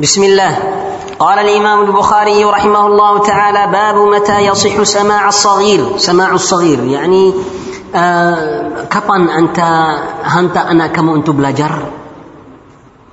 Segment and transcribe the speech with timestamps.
[0.00, 0.58] بسم الله.
[1.18, 5.98] قال الإمام البخاري رحمه الله تعالى باب متى يصح سماع الصغير.
[5.98, 7.32] سماع الصغير يعني
[7.94, 9.58] آه، كبن أنت
[10.24, 11.82] هنت أنا كم أنت بلجر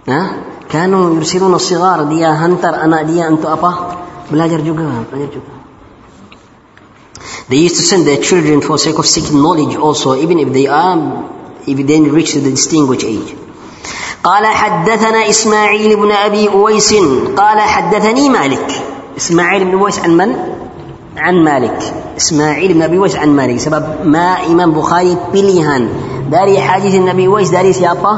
[0.08, 0.32] ها؟
[0.70, 3.97] كانوا يرسلون الصغار دي هنتر أنا دي أنت أبا
[4.31, 5.55] بلجر جوجا بلجر جوجا
[7.49, 10.67] They used to send their children for sake of seeking knowledge also even if they
[10.67, 10.97] are
[11.67, 13.36] if they didn't reach the distinguished age.
[14.26, 16.94] قال حدثنا إسماعيل بن أبي أويس
[17.38, 18.82] قال حدثني مالك
[19.18, 20.36] إسماعيل بن أويس عن من؟
[21.18, 25.18] عن مالك إسماعيل بن أبي أويس عن مالك سبب ما إمام بخاري
[26.58, 28.18] hadis Nabi Uwais dari siapa?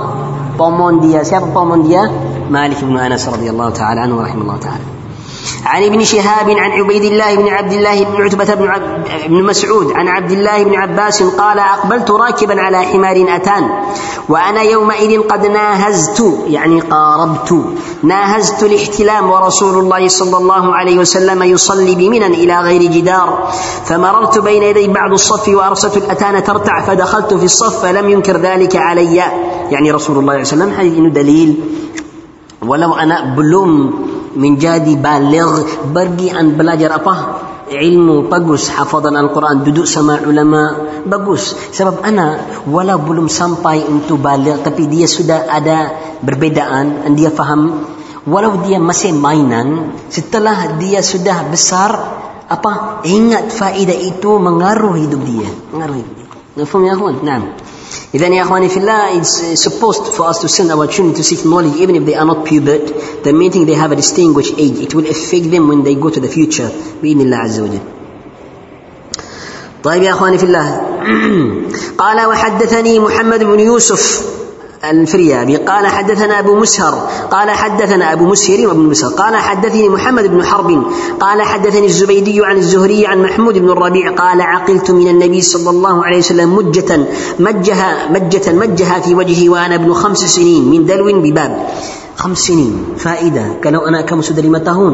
[0.56, 1.28] Pomon dia.
[1.28, 2.08] Siapa pomon dia?
[2.50, 4.97] مالك بن أنس رضي الله تعالى عنه ورحمه الله تعالى
[5.66, 8.70] عن ابن شهاب عن عبيد الله بن عبد الله بن عتبة بن,
[9.28, 13.70] بن مسعود عن عبد الله بن عباس قال أقبلت راكبا على حمار أتان
[14.30, 17.56] وأنا يومئذ قد ناهزت يعني قاربت
[18.04, 23.52] ناهزت الاحتلام ورسول الله صلى الله عليه وسلم يصلي بمنا إلى غير جدار
[23.86, 29.16] فمررت بين يدي بعض الصف وأرسلت الأتان ترتع فدخلت في الصف فلم ينكر ذلك علي.
[29.72, 31.56] يعني رسول الله صلى الله عليه وسلم حديث دليل.
[32.62, 33.94] ولو أنا بلوم
[34.38, 37.16] menjadi baligh pergi an belajar apa?
[37.68, 41.52] Ilmu bagus hafazan Al-Quran duduk sama ulama bagus.
[41.76, 45.92] Sebab anak walau belum sampai untuk baligh tapi dia sudah ada
[46.24, 47.84] perbedaan dan dia faham.
[48.24, 51.92] Walau dia masih mainan setelah dia sudah besar
[52.48, 53.04] apa?
[53.04, 55.52] Ingat faedah itu mengaruh hidup dia.
[55.76, 56.64] Mengaruh hidup dia.
[56.64, 57.16] Faham ya akhwan?
[57.24, 57.44] Naam.
[58.15, 61.45] إذا يا أخواني في الله it's supposed for us to send our children to seek
[61.45, 62.87] knowledge even if they are not pubert
[63.25, 66.11] the main thing they have a distinguished age it will affect them when they go
[66.11, 66.71] to the future
[67.03, 67.79] بإذن الله عز وجل
[69.85, 70.81] طيب يا أخواني في الله
[71.99, 74.23] قال وحدثني محمد بن يوسف
[74.84, 75.58] الفريابي.
[75.58, 76.94] قال حدثنا أبو مسهر
[77.32, 80.84] قال حدثنا أبو مسهر وابن مسهر قال حدثني محمد بن حرب
[81.20, 86.06] قال حدثني الزبيدي عن الزهري عن محمود بن الربيع قال عقلت من النبي صلى الله
[86.06, 86.92] عليه وسلم مجة
[87.40, 91.68] مجها مجة مجها في وجهي وأنا ابن خمس سنين من دلو بباب.
[92.16, 92.74] خمس سنين.
[92.98, 93.62] فائدة.
[93.62, 94.94] anak kamu sudah lima tahun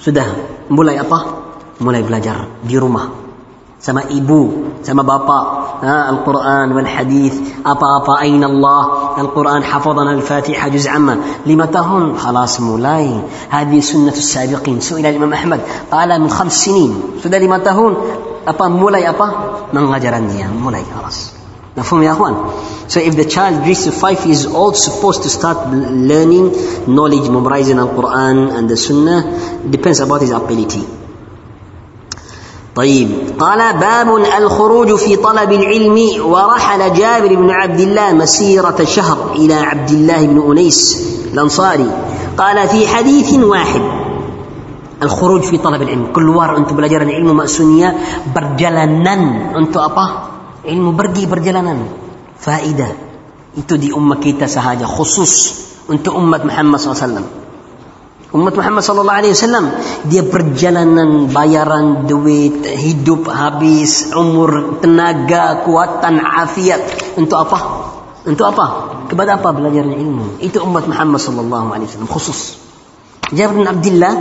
[0.00, 0.26] sudah
[0.72, 1.18] mulai apa
[1.84, 3.29] mulai belajar di rumah
[3.80, 5.38] sama ibu sama bapa
[5.80, 7.32] ha, Al-Quran wal hadith
[7.64, 11.16] apa-apa aina Allah Al-Quran hafadana Al-Fatihah juz amma
[11.48, 13.08] lima tahun خلاص mulai
[13.48, 16.92] هذه سنة السابقين سئل الإمام أحمد قال من خمس سنين
[17.24, 17.96] sudah lima tahun
[18.44, 19.26] apa mulai apa
[19.72, 21.40] mengajarannya mulai خلاص
[21.80, 22.34] مفهوم يا أخوان
[22.90, 26.50] So if the child reaches five years old, supposed to start learning
[26.90, 30.82] knowledge, memorizing the Quran and the Sunnah, depends about his ability.
[32.80, 33.36] طيب.
[33.36, 39.90] قال باب الخروج في طلب العلم ورحل جابر بن عبد الله مسيرة شهر إلى عبد
[39.90, 40.80] الله بن أنيس
[41.32, 41.90] الأنصاري.
[42.38, 43.82] قال في حديث واحد
[45.02, 46.06] الخروج في طلب العلم.
[46.16, 47.96] كل وار أنتم بلاجر العلم مأسونية
[48.34, 49.14] برجلنا
[49.60, 50.06] أنتم أبا؟
[50.64, 51.76] علم برجي برجلنا
[52.40, 52.88] فائدة
[53.50, 55.32] itu di ummah kita sahaja khusus
[55.90, 57.39] untuk umat Muhammad SAW
[58.30, 59.74] Umat Muhammad sallallahu alaihi wasallam
[60.06, 66.78] dia perjalanan bayaran duit, hidup habis, umur, tenaga, kekuatan, afiat
[67.18, 67.58] untuk apa?
[68.22, 68.66] Untuk apa?
[69.10, 70.38] Kepada apa belajar ilmu?
[70.38, 72.62] Itu umat Muhammad sallallahu alaihi wasallam khusus.
[73.34, 74.14] Jabir bin Abdullah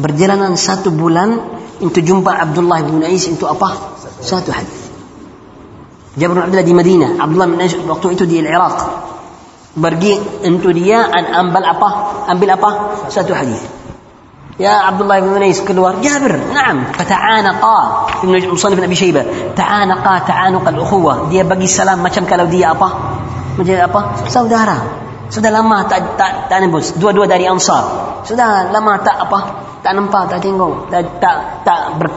[0.00, 1.36] berjalanan satu bulan
[1.84, 3.92] untuk jumpa Abdullah bin Ais untuk apa?
[4.24, 4.88] Satu hadis.
[6.16, 9.11] Jabir bin Abdullah di Madinah, Abdullah bin Ais waktu itu di Iraq
[9.77, 10.13] pergi
[10.45, 11.89] untuk dia ambil apa?
[12.31, 12.69] Ambil apa?
[13.09, 13.77] Satu hadis.
[14.57, 17.77] يا عبد الله بن منيس keluar جابر نعم فتعانقا
[18.23, 22.89] ابن مصنف بن ابي شيبه تعانقا تعانق الاخوه dia bagi salam macam kalau dia apa
[23.53, 24.77] macam apa saudara
[25.29, 27.85] sudah lama tak tak tak nembus dua-dua dari ansar
[28.25, 29.39] sudah lama tak apa
[29.85, 32.09] tak nampak tak tengok tak tak tak ber,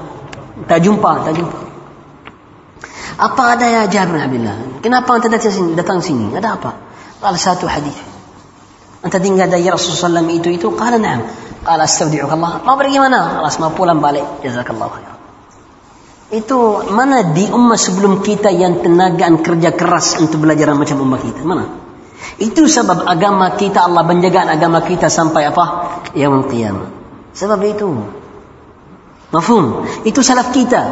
[0.65, 1.59] tak jumpa tak jumpa
[3.21, 6.71] apa ada ya Jabir bin Abdullah kenapa anda datang sini datang sini ada apa
[7.25, 7.97] قال satu hadis
[9.01, 11.25] Anta tinggal dari Rasulullah SAW itu itu Kala na'am
[11.65, 13.41] Kala astaudi'uk Allah Mau pergi mana?
[13.41, 15.13] Alas mau pulang balik Jazakallah khair
[16.37, 21.19] Itu mana di ummah sebelum kita yang tenaga dan kerja keras untuk belajar macam ummah
[21.19, 21.41] kita?
[21.43, 21.65] Mana?
[22.39, 25.65] Itu sebab agama kita Allah menjaga agama kita sampai apa?
[26.15, 26.87] Yaumul qiyamah.
[27.35, 27.89] Sebab itu.
[29.35, 29.91] Mafhum?
[30.07, 30.83] Itu salaf kita.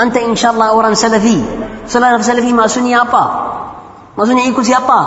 [0.00, 1.44] Anta insyaAllah orang salafi.
[1.84, 3.22] Salaf salafi maksudnya apa?
[4.15, 4.99] Maksudnya ikut siapa?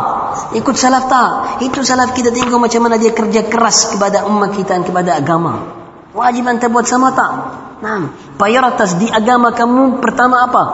[0.53, 1.31] Ikut salaf tak?
[1.65, 5.65] Itu salaf kita tengok macam mana dia kerja keras kepada umat kita dan kepada agama.
[6.13, 7.33] Wajib anda buat sama tak?
[7.81, 10.65] Nah, prioritas di agama kamu pertama apa?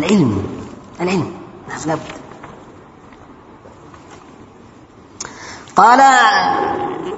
[0.00, 0.40] Al-ilmu.
[0.96, 1.30] Al-ilmu.
[1.68, 1.76] Nah,
[5.76, 6.00] قال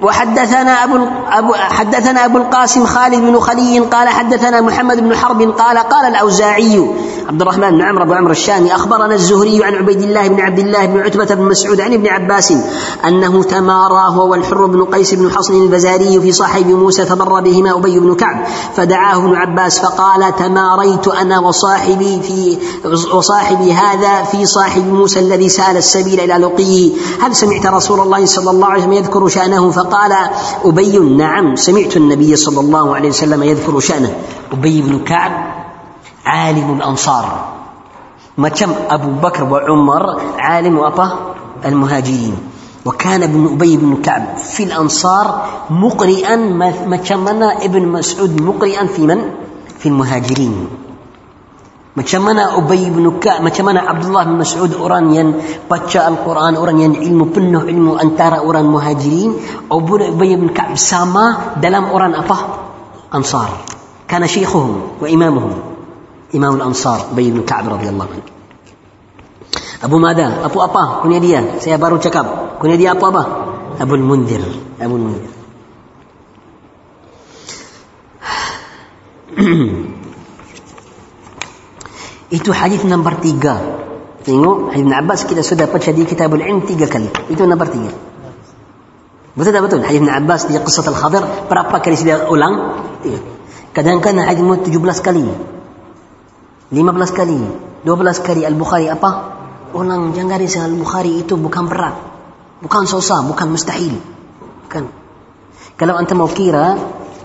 [0.01, 0.97] وحدثنا أبو,
[1.31, 6.89] أبو حدثنا أبو القاسم خالد بن خلي قال حدثنا محمد بن حرب قال قال الأوزاعي
[7.29, 10.85] عبد الرحمن بن عمرو بن عمرو الشامي أخبرنا الزهري عن عبيد الله بن عبد الله
[10.85, 12.53] بن عتبة بن مسعود عن ابن عباس
[13.07, 17.99] أنه تمارى هو والحر بن قيس بن حصن البزاري في صاحب موسى فمر بهما أبي
[17.99, 18.45] بن كعب
[18.75, 22.57] فدعاه ابن عباس فقال تماريت أنا وصاحبي في
[23.13, 26.91] وصاحبي هذا في صاحب موسى الذي سأل السبيل إلى لقيه.
[27.21, 30.13] هل سمعت رسول الله صلى الله عليه وسلم يذكر شأنه فقال
[30.65, 34.13] أبي نعم سمعت النبي صلى الله عليه وسلم يذكر شأنه
[34.51, 35.31] أبي بن كعب
[36.25, 37.45] عالم الأنصار
[38.49, 41.11] كم أبو بكر وعمر عالم أبا
[41.65, 42.37] المهاجرين
[42.85, 46.35] وكان ابن أبي بن كعب في الأنصار مقرئا
[46.85, 49.21] ما كمنا ابن مسعود مقرئا في من؟
[49.79, 50.67] في المهاجرين
[51.99, 55.35] macam mana Ubay bin Ka'ab macam mana Abdullah bin Mas'ud orang yang
[55.67, 59.35] baca Al-Quran orang yang ilmu penuh ilmu antara orang muhajirin
[59.67, 62.37] Ubay bin Ka'ab sama dalam orang apa
[63.11, 63.67] Ansar
[64.07, 65.59] kana syeikhuhum wa imamuhum
[66.31, 68.23] imam al-Ansar Ubay bin Ka'ab radhiyallahu anhu
[69.83, 73.23] Abu Mada Abu apa kunya dia saya baru cakap kunya dia apa apa
[73.75, 74.39] Abu Munzir
[74.79, 75.35] Abu Munzir
[82.29, 83.57] Itu hadis nombor tiga.
[84.21, 87.09] Tengok hadis Ibn Abbas kita sudah baca di Kitabul Ilm tiga kali.
[87.33, 87.89] Itu nombor tiga.
[89.33, 89.81] Betul tak betul?
[89.81, 92.53] Hadis Ibn Abbas di Qisat Al-Khadir berapa kali sudah ulang?
[93.01, 93.19] Tiga.
[93.73, 95.25] Kadang-kadang hadis mu 17 kali.
[96.73, 97.39] 15 kali.
[97.81, 99.09] 12 kali Al-Bukhari apa?
[99.73, 101.95] Ulang jangan risau Al-Bukhari itu bukan berat.
[102.59, 103.95] Bukan susah, bukan mustahil.
[104.67, 104.83] Bukan.
[105.79, 106.75] Kalau anda mau kira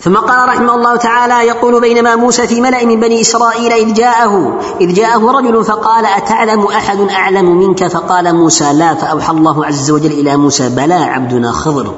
[0.00, 4.60] ثم قال رحمه الله تعالى يقول بينما موسى في ملأ من بني إسرائيل إذ جاءه
[4.80, 10.12] إذ جاءه رجل فقال أتعلم أحد أعلم منك؟ فقال موسى لا فأوحى الله عز وجل
[10.12, 11.94] إلى موسى بلى عبدنا خضر.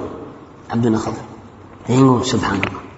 [0.70, 2.22] عبدنا خضر.
[2.24, 2.89] سبحان الله.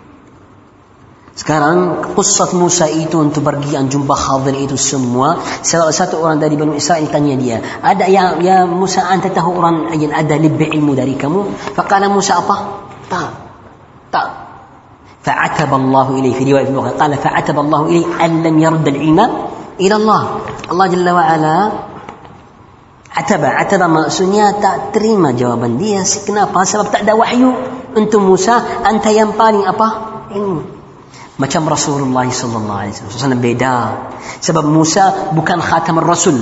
[1.37, 5.37] Sekarang Qusat Musa itu untuk pergi dan jumpa Khadir itu semua.
[5.61, 7.61] Salah satu orang dari Bani Israel tanya dia.
[7.61, 11.53] Ada ya, ya Musa anda tahu orang yang ada lebih ilmu dari kamu?
[11.77, 12.55] Fakala Musa apa?
[13.05, 13.29] Tak.
[14.09, 14.27] Tak.
[15.27, 19.19] فعتب الله إليه في رواية الأخرى قال فعتب الله إليه أن لم يرد العلم
[19.75, 20.21] إلى الله
[20.71, 21.57] الله جل وعلا
[23.11, 27.51] عتب عتب maksudnya tak terima jawaban dia kenapa sebab tak ada wahyu
[27.91, 28.55] untuk Musa
[28.87, 29.87] anta yang paling apa
[30.31, 30.70] ilmu
[31.42, 33.42] macam Rasulullah sallallahu alaihi wasallam.
[33.42, 33.74] Beda.
[34.38, 36.38] Sebab Musa bukan khatam rasul.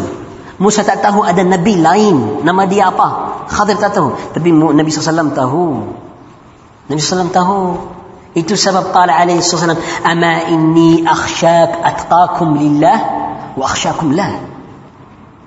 [0.60, 2.44] Musa tak tahu ada nabi lain.
[2.44, 3.08] Nama dia apa?
[3.48, 4.12] Khadir tak tahu.
[4.36, 5.64] Tapi Nabi SAW tahu.
[6.92, 7.60] Nabi SAW tahu.
[8.36, 12.98] Itu sebab qala alaihi wasallam ama inni akhsyak atqakum lillah
[13.56, 14.38] wa akhsyakum lah.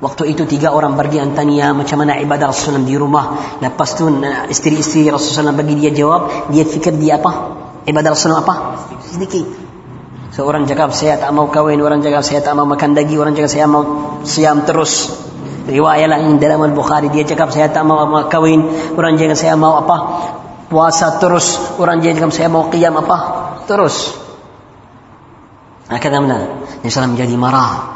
[0.04, 3.40] Waktu itu tiga orang pergi antania macam mana ibadah Rasulullah di rumah.
[3.64, 4.12] Lepas tu
[4.52, 7.63] isteri-isteri Rasulullah bagi dia jawab, dia fikir dia apa?
[7.88, 8.56] Ibadah Rasulullah apa?
[9.04, 9.46] Sedikit.
[10.34, 13.52] Seorang cakap saya tak mau kawin, orang cakap saya tak mau makan daging, orang cakap
[13.54, 13.84] saya mau
[14.26, 15.14] siam terus.
[15.64, 18.66] Riwayat lain dalam Al-Bukhari dia cakap saya tak mau kawin,
[18.98, 19.98] orang cakap saya mau apa?
[20.74, 23.18] Puasa terus, orang cakap saya mau qiyam apa?
[23.70, 24.18] Terus.
[25.86, 26.40] Akhirnya mana?
[26.82, 27.94] SAW menjadi marah.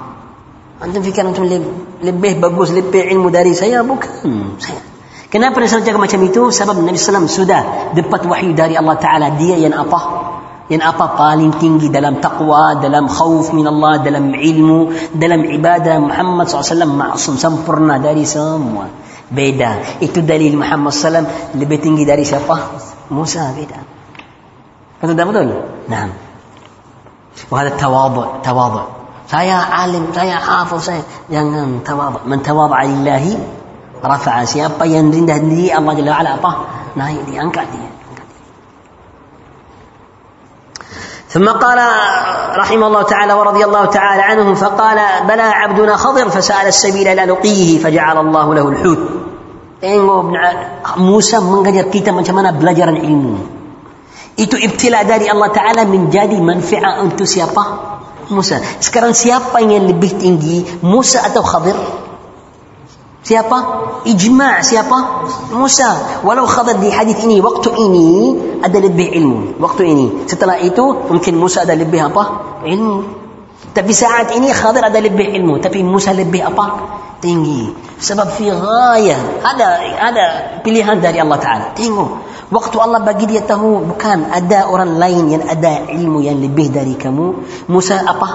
[0.78, 1.50] Antum fikir antum
[2.06, 3.82] lebih bagus, lebih ilmu dari saya?
[3.82, 4.62] Bukan.
[4.62, 4.97] Saya
[5.33, 6.43] Kenapa Nabi SAW cakap macam itu?
[6.53, 9.33] Sebab Nabi SAW sudah dapat wahyu dari Allah Ta'ala.
[9.41, 10.01] Dia yang apa?
[10.69, 16.53] Yang apa paling tinggi dalam taqwa, dalam khawf min Allah, dalam ilmu, dalam ibadah Muhammad
[16.53, 19.03] SAW ma'asum sempurna dari semua.
[19.33, 22.77] beda itu dalil Muhammad SAW lebih tinggi dari siapa
[23.09, 23.81] Musa beda
[25.01, 25.49] betul tak betul
[25.89, 26.07] nah
[27.49, 28.85] وهذا التواضع تواضع
[29.25, 31.01] saya alim saya hafal saya
[31.33, 33.33] jangan tawadhu man tawadha lillahi
[34.08, 36.52] rafa'a siapa yang rendah diri Allah Jalla wa'ala apa
[36.96, 37.90] naik dia angkat dia
[41.28, 41.80] ثم قال
[42.56, 47.84] رحمه الله تعالى ورضي الله تعالى عنهم فقال بلى عبدنا خضر فسأل السبيل إلى لقيه
[47.84, 49.02] فجعل الله له الحوت
[49.78, 50.34] Tengok
[50.98, 53.46] Musa mengajar kita macam mana belajaran ilmu.
[54.34, 57.62] Itu ibtila dari Allah Ta'ala menjadi manfaat untuk siapa?
[58.34, 58.58] Musa.
[58.82, 60.66] Sekarang siapa yang lebih tinggi?
[60.82, 61.78] Musa atau Khadir?
[63.28, 63.58] Siapa?
[64.08, 65.28] Ijma' siapa?
[65.52, 66.24] Musa.
[66.24, 68.10] Walau Khadir di hadis ini, waktu ini
[68.64, 69.60] ada lebih ilmu.
[69.60, 70.08] Waktu ini.
[70.32, 72.24] Setelah itu, mungkin Musa ada lebih apa?
[72.64, 72.98] Ilmu.
[73.76, 75.60] Tapi saat ini Khadir ada lebih ilmu.
[75.60, 76.66] Tapi Musa lebih apa?
[77.18, 79.68] tinggi sebab fi ghayah ada
[79.98, 80.26] ada
[80.62, 82.12] pilihan dari Allah Taala tengok
[82.54, 86.94] waktu Allah bagi dia tahu bukan ada orang lain yang ada ilmu yang lebih dari
[86.94, 88.30] kamu Musa apa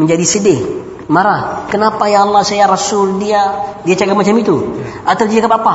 [0.00, 0.60] menjadi sedih
[1.08, 3.40] marah kenapa ya Allah saya rasul dia
[3.82, 4.56] dia cakap macam itu
[5.08, 5.74] atau dia cakap apa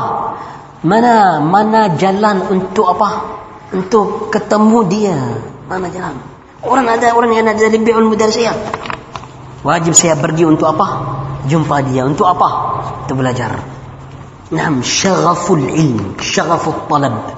[0.85, 3.09] mana mana jalan untuk apa
[3.73, 5.17] untuk ketemu dia
[5.65, 6.15] mana jalan
[6.61, 8.53] orang ada orang yang ada lebih ilmu dari saya
[9.65, 10.87] wajib saya pergi untuk apa
[11.47, 12.49] jumpa dia untuk apa?
[13.03, 13.59] Untuk belajar.
[14.53, 17.35] Nam syagaful ilm, syagaful talab.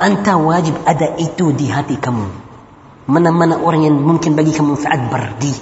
[0.00, 2.28] Anta wajib ada itu di hati kamu.
[3.10, 5.52] Mana-mana orang yang mungkin bagi kamu manfaat pergi.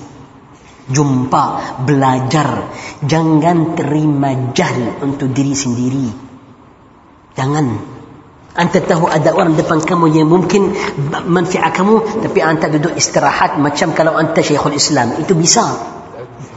[0.88, 1.45] Jumpa,
[1.85, 2.73] belajar.
[3.04, 6.09] Jangan terima jahil untuk diri sendiri.
[7.37, 7.66] Jangan.
[8.59, 10.75] Anta tahu ada orang depan kamu yang mungkin
[11.28, 15.14] manfaat kamu, tapi anta duduk istirahat macam kalau anta syekhul Islam.
[15.21, 15.62] Itu bisa.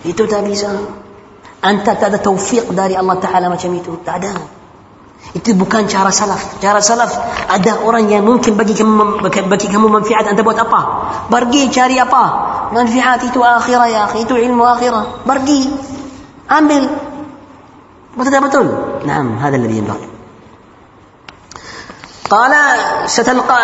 [0.07, 0.81] Itu tak bisa.
[1.61, 4.01] Anta tak ada taufiq dari Allah Ta'ala macam itu.
[4.01, 4.60] Tak ada.
[5.31, 6.59] Itu bukan cara salaf.
[6.59, 7.15] Cara salaf
[7.47, 10.81] ada orang yang mungkin bagi kamu bagi kamu manfaat anta buat apa?
[11.31, 12.23] Pergi cari apa?
[12.75, 14.27] Manfaat itu akhirah ya akhi.
[14.27, 15.23] Itu ilmu akhirah.
[15.23, 15.59] Pergi.
[16.51, 16.83] Ambil.
[18.11, 18.67] Betul betul?
[19.07, 20.07] Naam, هذا الذي ينبغي.
[22.31, 22.53] قال
[23.11, 23.61] ستلقى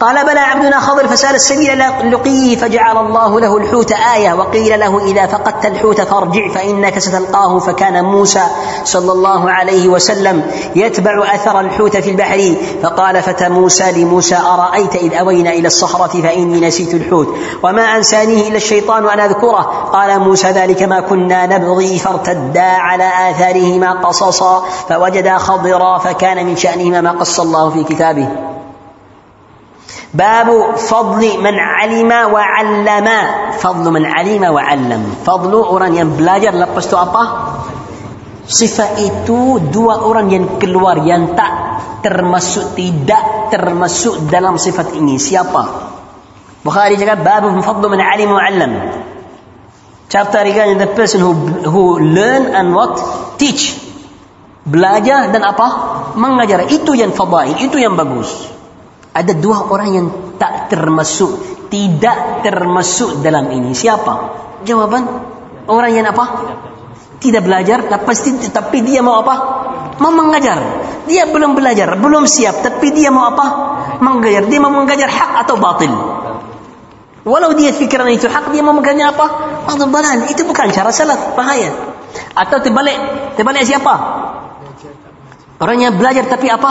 [0.00, 1.78] قال بلى عبدنا خضر فسأل السبيل
[2.12, 8.04] لقيه فجعل الله له الحوت آية وقيل له إذا فقدت الحوت فارجع فإنك ستلقاه فكان
[8.04, 8.42] موسى
[8.84, 10.42] صلى الله عليه وسلم
[10.76, 16.68] يتبع أثر الحوت في البحر فقال فتى موسى لموسى أرأيت إذ أوينا إلى الصخرة فإني
[16.68, 17.28] نسيت الحوت
[17.62, 23.92] وما أنسانيه إلا الشيطان أن أذكره قال موسى ذلك ما كنا نبغي فارتدا على آثارهما
[23.92, 28.28] قصصا فوجدا خضرا فكان من شأنهما ما قص الله في كتابه
[30.16, 33.52] Babu fadli man alima wa allama.
[33.60, 35.12] Fadlu man alima wa allam.
[35.20, 37.22] Fadlu orang yang belajar lepas tu apa?
[38.48, 41.52] Sifat itu dua orang yang keluar yang tak
[42.00, 45.20] termasuk tidak termasuk dalam sifat ini.
[45.20, 45.92] Siapa?
[46.64, 48.72] Bukhari cakap babu fadlu man alima wa allam.
[50.08, 51.36] Chapter regarding the person who
[51.68, 52.96] who learn and what
[53.36, 53.76] teach.
[54.64, 55.68] Belajar dan apa?
[56.16, 56.66] Mengajar.
[56.72, 58.55] Itu yang fadail, itu yang bagus
[59.16, 60.06] ada dua orang yang
[60.36, 63.74] tak termasuk tidak termasuk dalam ini.
[63.74, 64.12] Siapa?
[64.62, 65.02] Jawaban?
[65.66, 66.24] Orang yang apa?
[67.16, 69.34] Tidak belajar pasti tapi dia mau apa?
[69.98, 70.58] Mau mengajar.
[71.06, 73.46] Dia belum belajar belum siap tapi dia mau apa?
[73.98, 74.46] Mengajar.
[74.46, 75.92] Dia mau mengajar hak atau batil?
[77.26, 79.26] Walau dia fikiran itu hak dia mau mengajar apa?
[79.66, 81.74] Batil itu bukan cara salaf bahaya.
[82.36, 82.96] Atau terbalik.
[83.34, 83.94] Terbalik siapa?
[85.56, 86.70] Orang yang belajar tapi apa?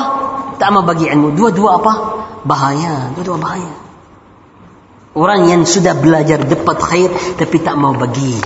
[0.55, 1.35] Tak mau bagi ilmu.
[1.35, 1.93] Dua-dua apa
[2.46, 3.72] bahaya dua-dua bahaya
[5.14, 8.38] orang yang sudah belajar dapat khair tapi tak mau bagi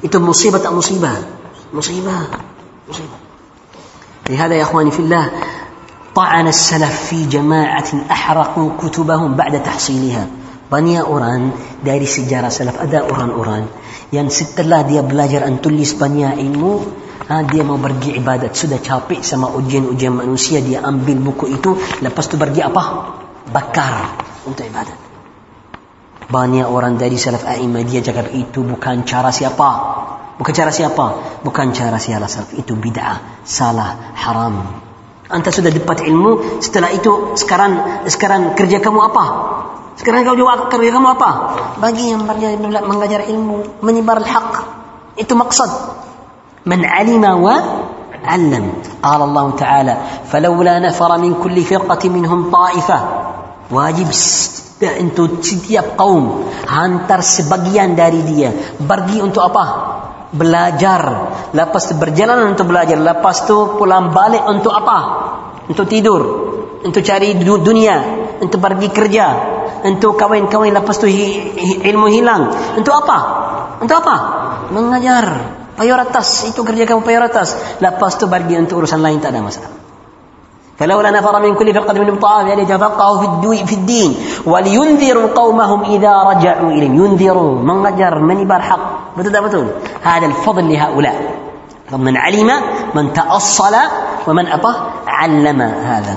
[0.00, 1.16] itu musibah tak musibah
[1.72, 2.28] musibah
[2.88, 3.30] musibah
[4.30, 5.24] لهذا يا اخواني في الله
[6.14, 10.24] طعن السلف في جماعة أحرقوا كتبهم بعد تحصيلها
[10.70, 11.50] banyak orang
[11.82, 13.66] dari sejarah salaf ada orang-orang
[14.14, 16.86] yang setelah dia belajar dan tulis banyak ilmu
[17.26, 22.30] ha, dia mau pergi ibadat sudah capek sama ujian-ujian manusia dia ambil buku itu lepas
[22.30, 22.82] tu pergi apa
[23.50, 24.14] bakar
[24.46, 24.96] untuk ibadat.
[26.30, 29.70] Banyak orang dari salaf a'imah dia cakap itu bukan cara siapa.
[30.38, 31.06] Bukan cara siapa?
[31.42, 32.54] Bukan cara siapa salaf.
[32.54, 34.78] Itu bid'ah, salah, haram.
[35.30, 39.24] Anta sudah dapat ilmu, setelah itu sekarang sekarang kerja kamu apa?
[39.98, 41.30] Sekarang kau jawab kerja kamu apa?
[41.78, 42.26] Bagi yang
[42.86, 44.50] mengajar ilmu, menyebar al-haq.
[45.18, 45.70] Itu maksud.
[46.66, 47.56] Man alima wa
[48.20, 49.94] علم قال الله تعالى
[50.28, 52.98] فلولا نفر من كل فرقة منهم طائفة
[53.69, 54.09] wajib
[54.99, 58.51] untuk setiap kaum hantar sebagian dari dia.
[58.75, 59.65] Pergi untuk apa?
[60.35, 61.01] Belajar.
[61.55, 62.99] Lepas berjalan untuk belajar.
[62.99, 64.97] Lepas tu pulang balik untuk apa?
[65.71, 66.21] Untuk tidur.
[66.83, 67.95] Untuk cari dunia.
[68.43, 69.27] Untuk pergi kerja.
[69.85, 72.51] Untuk kawin-kawin lepas tu ilmu hilang.
[72.75, 73.17] Untuk apa?
[73.79, 74.15] Untuk apa?
[74.75, 75.55] Mengajar.
[75.75, 79.74] Prioritas itu kerja kamu prioritas lepas tu pergi untuk urusan lain tak ada masalah
[80.79, 87.05] فلولا نفر من كل فرقة منهم طائفة ليتفقهوا في الدين ولينذروا قومهم إذا رجعوا إليهم.
[87.05, 88.79] ينذروا من غجر من يبار حق؟
[90.03, 91.15] هذا الفضل لهؤلاء.
[91.91, 92.51] من علم
[92.95, 93.75] من تأصل
[94.27, 94.75] ومن أطه
[95.07, 96.15] علم هذا.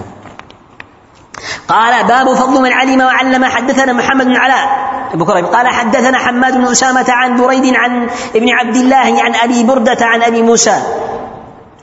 [1.69, 3.45] قال باب فضل من علم وعلم.
[3.45, 4.89] حدثنا محمد بن علاء.
[5.15, 9.99] أبو قال حدثنا حماد بن أسامة عن بريد عن ابن عبد الله عن أبي بردة
[10.01, 10.79] عن أبي موسى.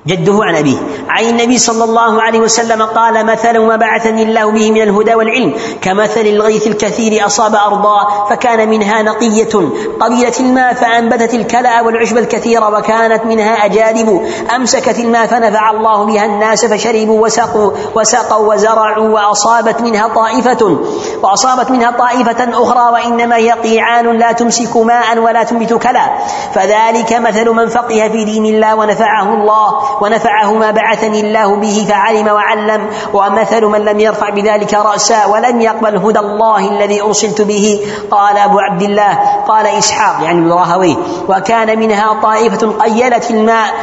[0.07, 0.77] جده عن أبيه.
[1.09, 5.53] عن النبي صلى الله عليه وسلم قال مثل ما بعثني الله به من الهدى والعلم
[5.81, 9.69] كمثل الغيث الكثير أصاب أرضا فكان منها نقية
[10.00, 14.21] قبيلة الماء فأنبتت الكلأ والعشب الكثير وكانت منها أجادب.
[14.55, 20.77] أمسكت الماء فنفع الله بها الناس فشربوا وسقوا وسقوا وزرعوا وأصابت منها طائفة
[21.24, 26.17] وأصابت منها طائفة أخرى وإنما هي قيعان لا تمسك ماء ولا تنبت كلأ.
[26.53, 32.27] فذلك مثل من فقه في دين الله ونفعه الله ونفعه ما بعثني الله به فعلم
[32.27, 37.79] وعلم ومثل من لم يرفع بذلك رأسا ولم يقبل هدى الله الذي أرسلت به.
[38.11, 40.97] قال أبو عبد الله قال إسحاق يعني الراهوي
[41.29, 43.73] وكان منها طائفة قيلت الماء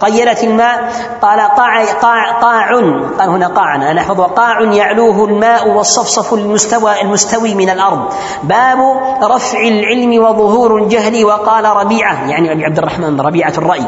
[0.00, 0.92] قيلت الماء
[1.22, 2.70] قال قاع قاع قاع
[3.18, 8.12] قال هنا قاع أنا أحفظ قاع يعلوه الماء والصفصف المستوى المستوي من الأرض.
[8.42, 13.86] باب رفع العلم وظهور الجهل وقال ربيعة يعني أبي عبد الرحمن ربيعة الرأي.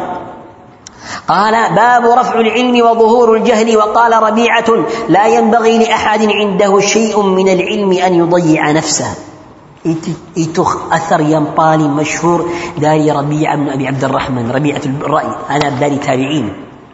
[1.28, 4.68] قال باب رفع العلم وظهور الجهل وقال ربيعة
[5.08, 9.14] لا ينبغي لأحد عنده شيء من العلم أن يضيع نفسه.
[10.38, 11.20] itu أثر
[11.58, 12.40] paling مشهور
[12.78, 15.30] dari ربيعة بن أبي عبد الرحمن ربيعة الرأي.
[15.50, 16.46] أنا dari تابعين.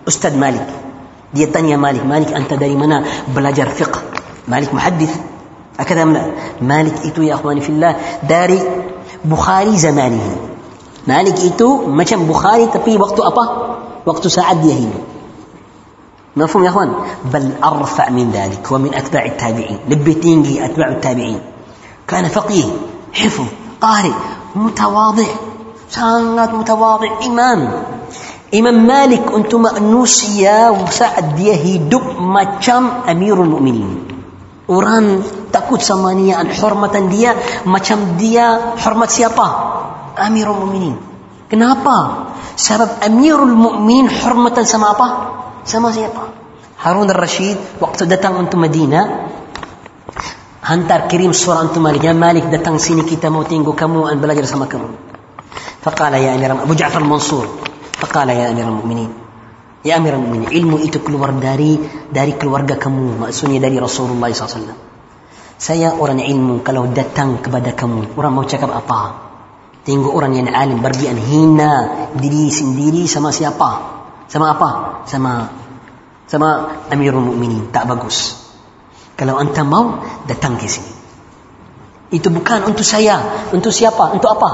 [0.09, 0.67] أستاذ مالك.
[1.37, 2.07] dia tanya مالك.
[2.07, 3.97] مالك أنت dari mana belajar fiqh
[4.49, 5.13] مالك محدث.
[5.79, 6.05] هكذا
[6.65, 7.97] مالك itu ya أخواني في الله.
[8.25, 8.59] dari
[9.25, 10.27] بخاري زمانه.
[11.05, 13.45] مالك itu macam Bukhari tapi waktu apa
[14.07, 14.93] وقت سعد يهين
[16.37, 16.93] مفهوم يا أخوان؟
[17.33, 19.79] بل أرفع من ذلك ومن أتباع التابعين.
[19.89, 21.41] لبتينجي أتباع التابعين.
[22.09, 22.65] كان فقيه
[23.13, 23.45] حفظ
[23.81, 24.13] قارئ
[24.57, 25.27] متواضع
[25.91, 27.83] سانغات متواضع إمام.
[28.55, 34.05] إمام مالك أنتم نوسيا وسعد يهي دب ماتشام أمير المؤمنين.
[34.69, 37.35] وران تاكوت سمانيا أن حرمة ديا
[37.67, 39.49] ماتشام ديا حرمة سيابا
[40.27, 40.97] أمير المؤمنين.
[41.51, 41.99] كنابا
[42.59, 45.07] Sebab Amirul Mukmin hormatan sama apa?
[45.63, 46.35] Sama siapa?
[46.83, 49.31] Harun al-Rashid waktu datang untuk Madinah
[50.67, 52.03] hantar kirim surat untuk Malik.
[52.03, 54.91] Ya Malik datang sini kita mau tengok kamu dan belajar sama kamu.
[55.87, 57.47] Faqala ya Amir Abu Ja'far Mansur.
[57.95, 59.15] Faqala ya Amir Mukminin.
[59.87, 61.79] Ya Amir Mukminin, ilmu itu keluar dari
[62.11, 64.75] dari keluarga kamu, maksudnya dari Rasulullah SAW.
[65.55, 69.28] Saya orang ilmu kalau datang kepada kamu, orang mau cakap apa?
[69.87, 71.73] Tengok orang yang alim berbian hina
[72.19, 73.71] diri sendiri sama siapa?
[74.29, 74.71] Sama apa?
[75.09, 75.49] Sama
[76.29, 76.49] sama
[76.93, 78.37] Amirul Mukminin tak bagus.
[79.17, 80.93] Kalau anda mau datang ke sini.
[82.13, 84.13] Itu bukan untuk saya, untuk siapa?
[84.13, 84.51] Untuk apa?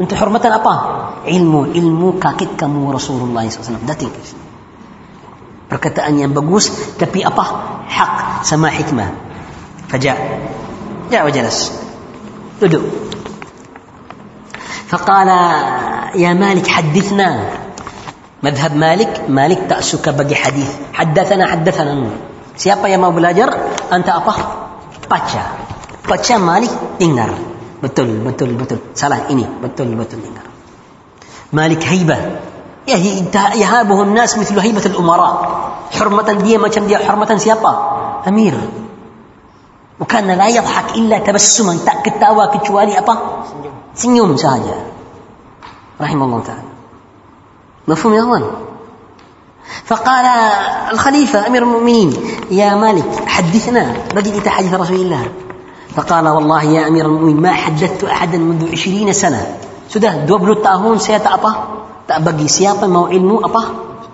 [0.00, 0.74] Untuk hormatan apa?
[1.24, 3.84] Ilmu, ilmu kakit kamu Rasulullah SAW.
[3.86, 4.44] Datang ke sini.
[5.70, 6.68] Perkataan yang bagus,
[7.00, 7.44] tapi apa?
[7.88, 9.16] Hak sama hikmah.
[9.88, 10.18] Fajak.
[11.08, 11.72] Ya, wajalas.
[12.60, 12.84] Duduk.
[14.94, 15.28] فقال
[16.14, 17.30] يا مالك حدثنا.
[18.42, 22.06] مذهب مالك مالك تأسك بقي حديث حدثنا حدثنا.
[22.54, 23.50] Siapa يا mau belajar?
[23.90, 24.34] Anta apa?
[25.10, 25.42] Baca.
[26.06, 26.70] باتشا Malik
[27.02, 27.34] dengar.
[27.82, 28.78] Betul betul betul.
[28.94, 29.42] Salah ini.
[29.42, 30.46] Betul betul dengar.
[31.50, 32.54] Malik hebat
[32.88, 35.34] يهي يهابه الناس مثل هيبة الأمراء
[35.90, 37.72] حرمة دي ما كان دي حرمة سيابا
[38.28, 38.54] أمير
[40.00, 43.14] وكان لا يضحك إلا تبسما تأكد تأوى كتشوالي أبا
[43.93, 44.77] senyum saja
[45.99, 46.69] rahimahullah taala
[47.89, 48.43] مفهوم يا اخوان
[49.85, 50.25] فقال
[50.91, 52.13] الخليفة أمير المؤمنين
[52.51, 55.23] يا مالك حدثنا بدي حديث رسول الله
[55.95, 59.41] فقال والله يا أمير المؤمنين ما حدثت أحدا منذ عشرين سنة
[59.89, 61.51] sudah 20 tahun saya tak apa
[62.05, 63.61] tak bagi siapa mau ilmu apa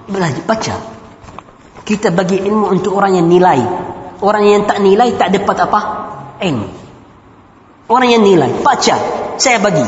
[0.07, 0.75] belajar baca
[1.83, 3.59] kita bagi ilmu untuk orang yang nilai
[4.23, 5.79] orang yang tak nilai tak dapat apa
[6.39, 6.78] ilmu
[7.89, 8.95] orang yang nilai baca
[9.37, 9.85] saya bagi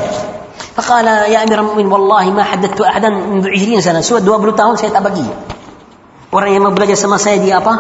[0.78, 4.94] فقال يا أمير المؤمنين والله ما حدثت أحدا منذ 20 سنة سوى 20 tahun saya
[4.94, 5.26] tak bagi
[6.30, 7.74] orang yang mau belajar sama saya dia apa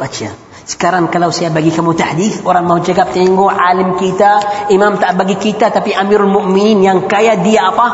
[0.00, 5.16] baca Sekarang kalau saya bagi kamu tahdis, orang mau cakap tengok alim kita, imam tak
[5.16, 7.86] bagi kita tapi Amirul Mukminin yang kaya dia apa?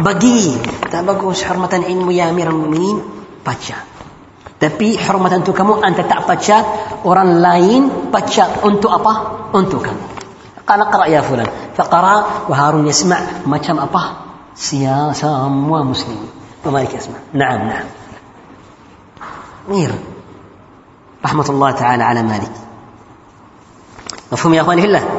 [0.00, 0.56] Bagi.
[0.88, 3.04] Tak bagus hormatan ilmu ya Amirul Mukminin,
[3.44, 3.84] baca.
[4.56, 6.56] Tapi hormatan untuk kamu anda tak baca,
[7.04, 9.12] orang lain baca untuk apa?
[9.52, 10.15] Untuk kamu.
[10.67, 11.47] قال اقرأ يا فلان.
[11.77, 14.01] فقرأ وهارون يسمع macam apa?
[14.53, 16.27] semua muslim.
[16.65, 17.19] ومالك يسمع.
[17.33, 17.87] نعم نعم.
[19.69, 19.91] مير
[21.25, 22.51] رحمة الله تعالى على مالك.
[24.31, 25.03] مفهوم يا أخواني في الله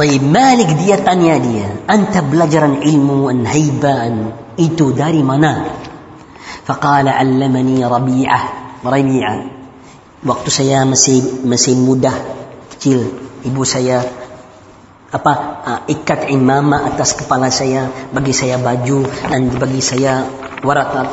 [0.00, 5.64] طيب مالك dia tanya dia أنت belajaran ilmu هيبة أن itu dari mana
[6.68, 8.40] فقال علمني ربيعة
[8.84, 9.59] ربيعة.
[10.20, 12.12] Waktu saya masih masih muda
[12.76, 13.08] kecil
[13.44, 14.04] ibu saya
[15.10, 15.32] apa
[15.66, 20.22] uh, ikat imamah atas kepala saya bagi saya baju dan bagi saya
[20.62, 21.08] warat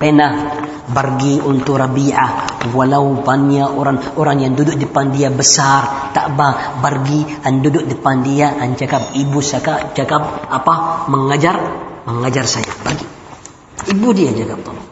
[0.00, 0.58] pena
[0.90, 2.58] pergi untuk Rabi'ah.
[2.74, 8.26] Walau banyak orang orang yang duduk depan dia besar tak ba pergi dan duduk depan
[8.26, 11.56] dia dan cakap ibu saya cakap apa mengajar
[12.08, 12.66] mengajar saya.
[12.66, 13.06] Pergi.
[13.94, 14.89] Ibu dia cakap tolong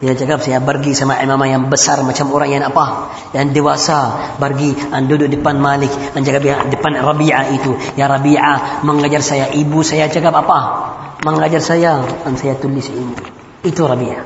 [0.00, 3.12] dia cakap saya pergi sama imam yang besar macam orang yang apa?
[3.36, 4.32] Yang dewasa.
[4.40, 7.76] Pergi dan duduk depan Malik dan cakap depan Rabi'ah itu.
[8.00, 9.52] Ya Rabi'ah mengajar saya.
[9.52, 10.58] Ibu saya cakap apa?
[11.20, 12.00] Mengajar saya.
[12.24, 13.12] Dan saya tulis ilmu
[13.60, 14.24] itu Rabi'ah.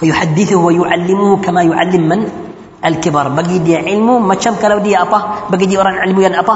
[0.00, 2.20] Fayuhaddithu wa yu'allimuhu kama yu'allim man?
[2.80, 3.28] Al-kibar.
[3.36, 5.52] Bagi dia ilmu macam kalau dia apa?
[5.52, 6.54] Bagi dia orang ilmu yang apa?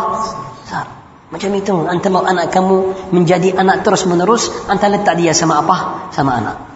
[0.64, 0.88] Besar.
[1.28, 1.84] Macam itu.
[1.84, 6.08] Anta mau anak kamu menjadi anak terus menerus anta letak dia sama apa?
[6.16, 6.71] Sama anak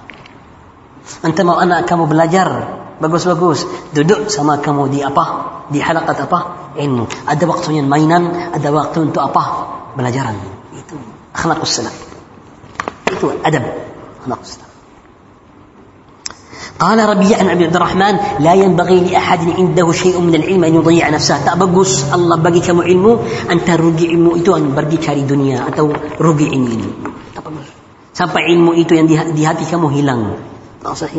[1.26, 2.48] anta mau anak kamu belajar
[3.02, 5.26] bagus-bagus duduk sama kamu di apa
[5.74, 9.44] di halakat apa ilmu ada waktunya mainan ada waktu untuk apa
[9.98, 10.38] belajaran
[10.78, 10.96] itu
[11.34, 11.96] akhlaqus salam
[13.12, 13.92] itu adab
[14.28, 14.58] نقص
[16.80, 21.46] قال ربيع عن عبد الرحمن لا ينبغي لأحد عنده شيء من العلم أن يضيع نفسه
[21.46, 23.12] tak bagus Allah bagi kamu ilmu
[23.50, 26.90] anta rugi ilmu itu an pergi cari dunia atau rugi ini ini
[27.38, 27.70] tak bagus
[28.14, 30.42] sampai ilmu itu yang di hati kamu hilang
[30.87, 31.11] Masa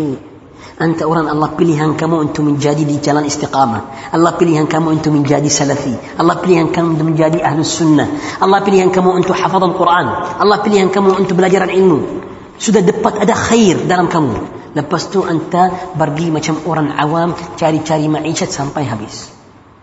[0.78, 4.14] Anta orang Allah pilihan kamu untuk menjadi di jalan istiqamah.
[4.14, 5.94] Allah pilihan kamu untuk menjadi salafi.
[6.22, 8.06] Allah pilihan kamu untuk menjadi ahli sunnah.
[8.38, 10.06] Allah pilihan kamu untuk hafazan Quran.
[10.38, 12.22] Allah pilihan kamu untuk belajar ilmu.
[12.62, 14.34] Sudah dapat ada khair dalam kamu.
[14.78, 19.34] Lepas tu anta pergi macam orang awam cari-cari maishat sampai habis.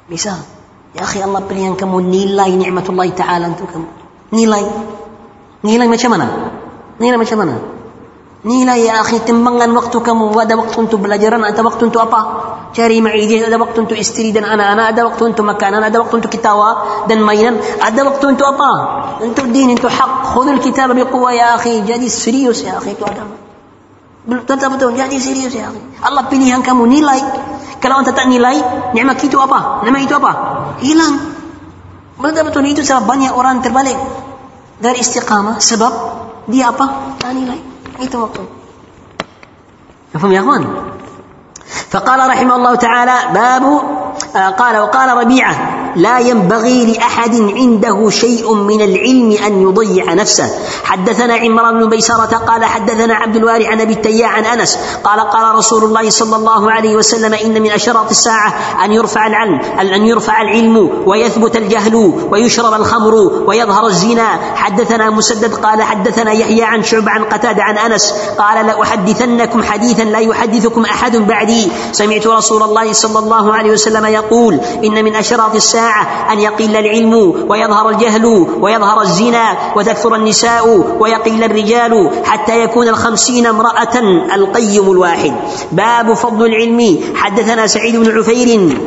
[0.07, 0.39] Misal,
[0.95, 3.89] ya akhi Allah pilihan kamu nilai nikmatullah taala untuk kamu.
[4.31, 4.63] Nilai.
[5.67, 6.27] Nilai macam mana?
[7.03, 7.74] Nilai macam mana?
[8.45, 10.37] Nilai ya akhi timbangan waktu kamu.
[10.37, 12.21] Ada waktu untuk belajaran ada waktu untuk apa?
[12.77, 16.29] Cari ma'ijin ada waktu untuk istri dan anak-anak ada waktu untuk makanan ada waktu untuk
[16.29, 16.69] kitawa
[17.09, 18.71] dan mainan ada waktu untuk apa?
[19.25, 20.37] Untuk din untuk hak.
[20.37, 21.89] Khudul kitab biquwa ya akhi.
[21.89, 23.33] Jadi serius ya akhi itu agama.
[24.29, 24.93] Betul betul.
[24.93, 26.05] Jadi serius ya akhi.
[26.05, 27.21] Allah pilihan kamu nilai.
[27.81, 28.61] Kalau anda tak nilai
[28.93, 29.81] nikmat itu apa?
[29.89, 30.33] Nikmat itu apa?
[30.85, 31.17] Hilang.
[32.21, 32.69] Betul betul.
[32.69, 33.97] Itu sebab banyak orang terbalik.
[34.85, 35.65] Dari istiqamah.
[35.65, 35.93] Sebab
[36.53, 37.17] dia apa?
[37.25, 37.74] Tak nilai
[38.05, 38.45] itu waktu
[40.15, 40.63] مفهوم يا أخوان؟
[41.91, 43.65] فقال رحمه الله تعالى باب
[44.59, 45.55] قال وقال ربيعة
[45.97, 50.51] لا ينبغي لأحد عنده شيء من العلم أن يضيع نفسه.
[50.85, 55.55] حدثنا عمران بن بيسرة قال حدثنا عبد الواري عن أبي التياع عن أنس قال قال
[55.55, 58.55] رسول الله صلى الله عليه وسلم إن من أشراط الساعة
[58.85, 59.61] أن يرفع العلم
[59.95, 63.15] ان يرفع العلم ويثبت الجهل ويشرب الخمر
[63.47, 64.29] ويظهر الزنا.
[64.55, 70.19] حدثنا مسدد قال حدثنا يحيى عن شعب عن قتادة عن أنس قال لأحدثنكم حديثا لا
[70.19, 71.69] يحدثكم أحد بعدي.
[71.93, 75.84] سمعت رسول الله صلى الله عليه وسلم يقول إن من أشراط الساعة
[76.33, 77.15] أن يقل العلم
[77.49, 83.99] ويظهر الجهل ويظهر الزنا وتكثر النساء ويقل الرجال حتى يكون الخمسين امرأة
[84.35, 85.33] القيم الواحد.
[85.73, 86.99] باب فضل العلم.
[87.17, 88.79] حدثنا سعيد بن عفير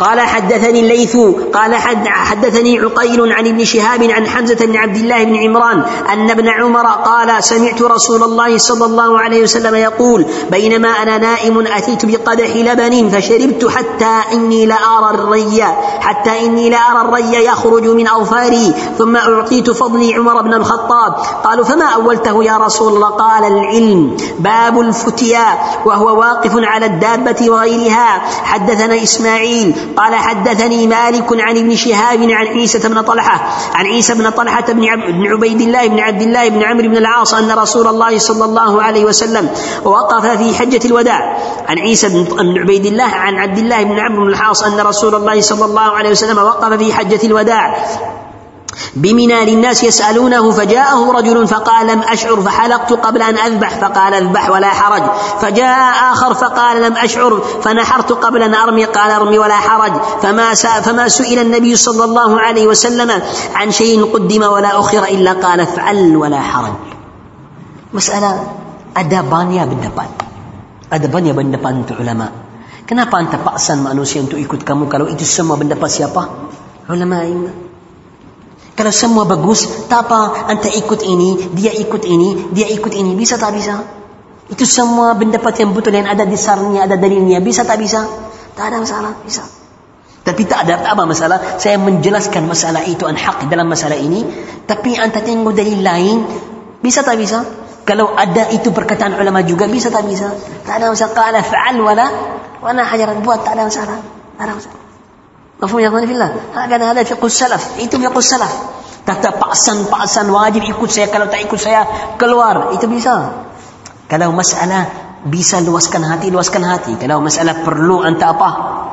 [0.00, 1.16] قال حدثني الليث
[1.54, 6.30] قال حد حدثني عقيل عن ابن شهاب عن حمزة بن عبد الله بن عمران أن
[6.30, 12.06] ابن عمر قال سمعت رسول الله صلى الله عليه وسلم يقول بينما أنا نائم أتيت
[12.06, 15.64] بقدح لبن فشربت حتى إني لأرى الري
[16.00, 21.14] حتى إني لأرى الري يخرج من أظفاري ثم أعطيت فضلي عمر بن الخطاب.
[21.44, 28.22] قالوا فما أولته يا رسول الله؟ قال العلم باب الفتيا وهو واقف على الدابة وغيرها.
[28.44, 29.65] حدثنا إسماعيل
[29.96, 35.26] قال حدثني مالك عن ابن شهاب عن عيسى بن طلحة عن عيسى بن طلحة بن
[35.26, 39.04] عبيد الله بن عبد الله بن عمرو بن العاص أن رسول الله صلى الله عليه
[39.04, 39.50] وسلم
[39.84, 41.38] وقف في حجة الوداع.
[41.68, 45.40] عن عيسى بن عبيد الله عن عبد الله بن عمرو بن العاص أن رسول الله
[45.40, 47.86] صلى الله عليه وسلم وقف في حجة الوداع.
[48.94, 54.68] بمنى للناس يسألونه فجاءه رجل فقال لم أشعر فحلقت قبل أن أذبح فقال اذبح ولا
[54.68, 55.02] حرج
[55.40, 61.08] فجاء آخر فقال لم أشعر فنحرت قبل أن أرمي قال ارمي ولا حرج فما فما
[61.08, 63.22] سئل النبي صلى الله عليه وسلم
[63.54, 66.72] عن شيء قدم ولا أخر إلا قال افعل ولا حرج
[67.92, 68.48] مسألة
[68.96, 70.08] أدبانيا بالدبان
[70.92, 72.32] أدبانيا بالدبان علماء
[72.86, 76.22] Kenapa anda paksa manusia untuk ikut kamu kalau itu semua pendapat siapa?
[76.86, 77.65] Ulama ini.
[78.76, 83.16] Kalau semua bagus, tak apa ikut ini, dia ikut ini, dia ikut ini.
[83.16, 83.80] Bisa tak bisa?
[84.52, 87.40] Itu semua pendapat yang betul yang ada di sarnya, ada dalilnya.
[87.40, 88.04] Bisa tak bisa?
[88.52, 89.48] Tak ada masalah, bisa.
[90.22, 91.56] Tapi tak ada apa masalah.
[91.56, 94.28] Saya menjelaskan masalah itu an hak dalam masalah ini.
[94.68, 96.16] Tapi anda tengok dalil lain,
[96.84, 97.48] bisa tak bisa?
[97.86, 100.36] Kalau ada itu perkataan ulama juga, bisa tak bisa?
[100.68, 101.14] Tak ada masalah.
[101.14, 102.06] Qala fa'al wala,
[102.60, 103.98] wala hajaran buat, tak ada masalah.
[104.36, 104.85] Tak ada masalah.
[105.56, 106.30] Mafhum ya fillah.
[106.52, 107.80] Hakana ada fiqh salaf.
[107.80, 108.52] Itu fiqh salaf.
[109.06, 111.86] Kata paksan-paksan wajib ikut saya kalau tak ikut saya
[112.20, 112.74] keluar.
[112.76, 113.46] Itu bisa.
[114.10, 116.98] Kalau masalah bisa luaskan hati, luaskan hati.
[117.00, 118.50] Kalau masalah perlu anta apa?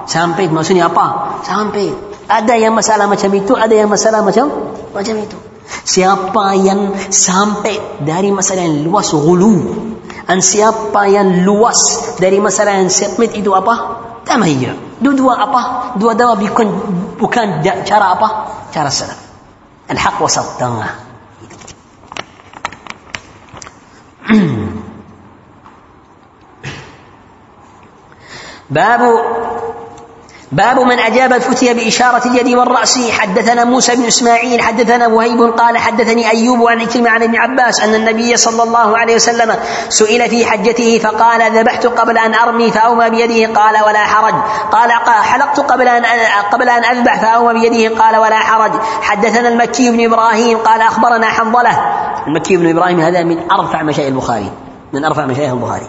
[0.07, 1.41] Sampai maksudnya apa?
[1.43, 1.91] Sampai.
[2.23, 4.47] Ada yang masalah macam itu, ada yang masalah macam
[4.95, 5.37] macam itu.
[5.83, 9.55] Siapa yang sampai dari masalah yang luas hulu
[10.23, 13.99] dan siapa yang luas dari masalah yang sempit itu apa?
[14.23, 14.92] Tamayyah.
[15.03, 15.61] Dua-dua apa?
[15.99, 16.67] Dua-dua bukan
[17.19, 18.27] bukan cara apa?
[18.71, 19.19] Cara salaf.
[19.91, 21.03] Al-haq wasat tengah.
[28.73, 29.13] Babu
[30.53, 33.11] باب من أجاب الفتي بإشارة اليد والرأس.
[33.11, 37.95] حدثنا موسى بن إسماعيل حدثنا وهيب قال حدثني أيوب عن عكرمة عن ابن عباس أن
[37.95, 39.55] النبي صلى الله عليه وسلم
[39.89, 43.53] سئل في حجته فقال ذبحت قبل أن أرمي فأومى بيده.
[43.61, 44.33] قال ولا حرج.
[44.71, 44.91] قال
[45.23, 46.05] حلقت قبل أن
[46.51, 48.03] قبل أن أذبح فأومى بيده.
[48.03, 48.71] قال ولا حرج.
[49.01, 51.79] حدثنا المكي بن إبراهيم قال أخبرنا حنظلة.
[52.27, 54.51] المكي بن إبراهيم هذا من أرفع مشايخ البخاري
[54.93, 55.87] من أرفع مشايخ البخاري.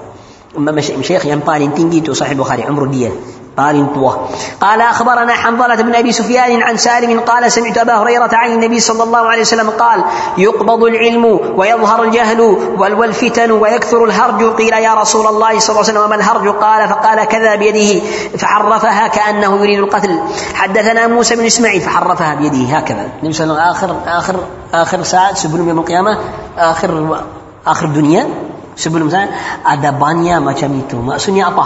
[0.99, 3.11] مشايخ ينبالي تنجي صحيح البخاري عمره ديه
[3.57, 4.29] قال طوى
[4.61, 9.03] قال أخبرنا حنظلة بن أبي سفيان عن سالم قال سمعت أبا هريرة عن النبي صلى
[9.03, 10.05] الله عليه وسلم قال
[10.39, 11.25] يقبض العلم
[11.57, 12.41] ويظهر الجهل
[12.79, 14.45] والفتن ويكثر الهرج.
[14.45, 18.07] قيل يا رسول الله صلى الله عليه وسلم وما الهرج؟ قال فقال كذا بيده.
[18.39, 20.19] فحرفها كأنه يريد القتل.
[20.55, 23.09] حدثنا موسى بن إسماعيل فحرفها بيده هكذا.
[23.23, 24.37] النبي آخر آخر
[24.75, 26.19] آخر ساعة سبل يوم القيامة
[26.59, 27.19] آخر
[27.67, 28.27] آخر الدنيا
[28.75, 29.31] sebelum saya
[29.63, 31.65] ada banyak macam itu maksudnya apa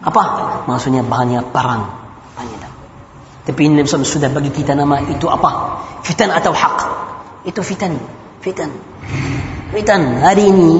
[0.00, 0.22] Apa?
[0.64, 2.00] Maksudnya banyak perang.
[3.40, 5.82] Tapi Nabi SAW sudah bagi kita nama itu apa?
[6.04, 6.76] Fitan atau hak?
[7.48, 7.96] Itu fitan.
[8.44, 8.70] Fitan.
[9.74, 10.22] Fitan.
[10.22, 10.70] Hari ini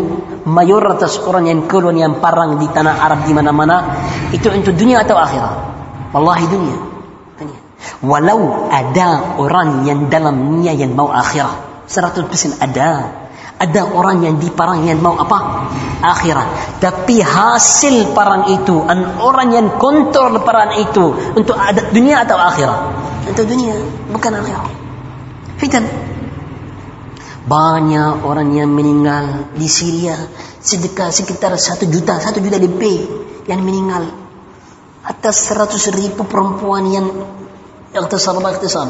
[0.46, 3.76] mayoritas orang yang keluar yang perang di tanah Arab di mana-mana
[4.30, 5.54] itu untuk dunia atau akhirat?
[6.14, 6.78] Wallahi dunia.
[7.42, 7.61] dunia.
[8.06, 13.19] Walau ada orang yang dalam niat yang mau akhirat, 100% ada.
[13.61, 15.68] Ada orang yang di perang yang mau apa?
[16.01, 16.81] Akhirat.
[16.81, 22.81] Tapi hasil perang itu, dan orang yang kontrol perang itu untuk ada dunia atau akhirat?
[23.29, 23.77] Untuk dunia,
[24.09, 24.64] bukan akhirat.
[25.61, 25.85] Fitan.
[27.44, 30.16] Banyak orang yang meninggal di Syria
[30.61, 33.05] sedekah sekitar satu juta, satu juta lebih
[33.44, 34.09] yang meninggal
[35.05, 37.07] atas seratus ribu perempuan yang
[37.90, 38.88] ikhtisar ikhtisar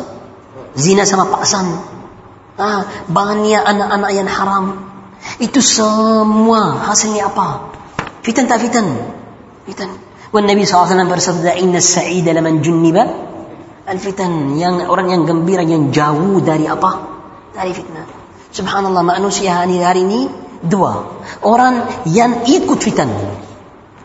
[0.75, 1.67] zina sama paksan
[2.61, 4.65] ah, banyak anak-anak yang haram.
[5.41, 7.73] Itu semua hasilnya apa?
[8.21, 8.87] Fitan tak fitan?
[9.65, 9.91] Fitan.
[10.31, 13.03] Wan Nabi SAW bersabda, Inna sa'ida laman junniba
[13.91, 14.55] al-fitan.
[14.55, 16.91] Yang orang yang gembira, yang jauh dari apa?
[17.51, 18.07] Dari fitnah.
[18.55, 20.21] Subhanallah, manusia hari, hari ini
[20.63, 21.19] dua.
[21.43, 23.11] Orang yang ikut fitan.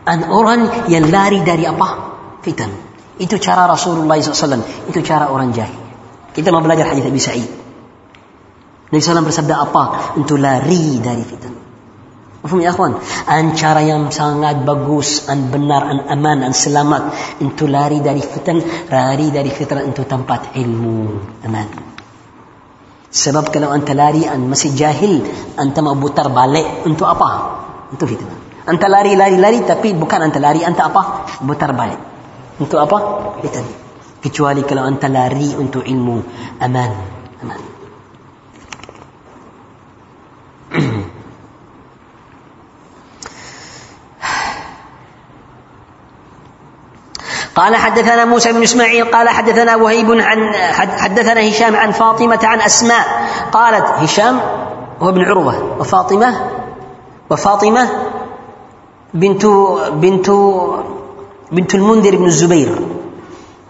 [0.06, 1.88] Dan orang yang lari dari apa?
[2.42, 2.70] Fitan.
[3.18, 4.90] Itu cara Rasulullah SAW.
[4.90, 5.82] Itu cara orang jahil.
[6.36, 7.48] Kita mau belajar hadis Abi Sa'id.
[8.86, 9.82] Nabi SAW bersabda apa?
[10.14, 11.66] Untuk lari dari fitnah.
[12.46, 13.02] Faham ya akhwan?
[13.26, 17.10] An cara yang sangat bagus, an benar, an aman, an selamat
[17.42, 20.98] untuk lari dari fitnah, lari dari fitnah untuk tempat ilmu,
[21.42, 21.68] aman.
[23.10, 25.26] Sebab kalau anta lari, an masih jahil,
[25.58, 27.28] anta mau putar balik untuk apa?
[27.90, 28.38] Untuk fitnah.
[28.70, 31.26] Anta lari, lari, lari, tapi bukan anta lari, anta apa?
[31.42, 31.98] Putar balik.
[32.62, 32.98] Untuk apa?
[33.42, 33.66] Fitnah.
[34.22, 36.18] Kecuali kalau anta lari untuk ilmu,
[36.62, 36.90] aman,
[37.42, 37.75] aman.
[47.56, 53.04] قال حدثنا موسى بن إسماعيل قال حدثنا وهيب عن حدثنا هشام عن فاطمة عن أسماء
[53.52, 54.40] قالت هشام
[55.02, 56.34] هو ابن عروة وفاطمة
[57.30, 57.88] وفاطمة
[59.14, 59.46] بنت
[59.92, 60.30] بنت
[61.52, 62.70] بنت المنذر بن الزبير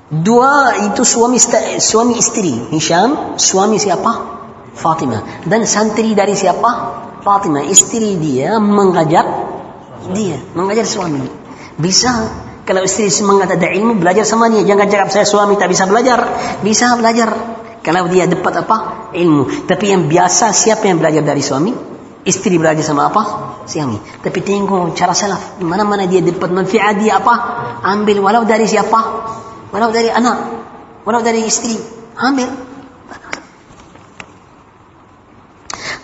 [0.07, 1.35] Dua itu suami
[1.83, 2.55] suami istri.
[2.71, 4.39] Hisham suami siapa?
[4.71, 5.43] Fatimah.
[5.43, 6.71] Dan santri dari siapa?
[7.27, 7.67] Fatimah.
[7.67, 9.27] Istri dia mengajak
[10.15, 11.27] dia, mengajar suami.
[11.75, 14.67] Bisa Kalau istri semangat ada ilmu, belajar sama dia.
[14.67, 16.19] Jangan cakap saya suami tak bisa belajar.
[16.67, 17.31] Bisa belajar.
[17.87, 18.77] Kalau dia dapat apa?
[19.15, 19.71] Ilmu.
[19.71, 21.71] Tapi yang biasa siapa yang belajar dari suami?
[22.27, 23.23] Istri belajar sama apa?
[23.71, 24.03] Suami.
[24.19, 25.63] Tapi tengok cara salaf.
[25.63, 27.35] Mana-mana dia dapat manfaat dia apa?
[27.87, 28.19] Ambil.
[28.19, 28.99] Walau dari siapa?
[29.71, 30.37] Walau dari anak.
[31.07, 31.79] Walau dari istri.
[32.19, 32.51] Ambil.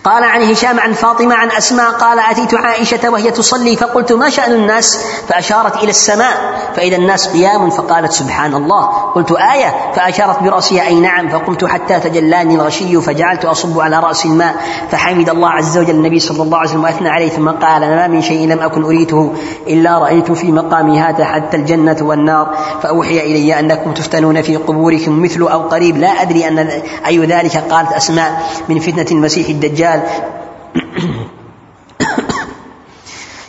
[0.03, 4.51] قال عن هشام عن فاطمة عن أسماء قال أتيت عائشة وهي تصلي فقلت ما شأن
[4.51, 6.33] الناس؟ فأشارت إلى السماء.
[6.75, 8.85] فإذا الناس قيام فقالت سبحان الله.
[9.15, 9.75] قلت آية.
[9.95, 11.29] فأشارت برأسها أي نعم.
[11.29, 14.55] فقمت حتى تجلاني الغشي فجعلت أصب على رأس الماء.
[14.91, 17.29] فحمد الله عز وجل النبي صلى الله عليه وسلم وأثنى عليه.
[17.29, 19.33] ثم قال ما من شيء لم أكن أريته
[19.67, 22.57] إلا رأيت في مقامي هذا حتى الجنة والنار.
[22.83, 25.97] فأوحي إلي أنكم تفتنون في قبوركم مثل أو قريب.
[25.97, 27.57] لا أدري أن أي ذلك.
[27.57, 29.92] قالت أسماء من فتنة المسيح الدجال.
[29.93, 30.33] قال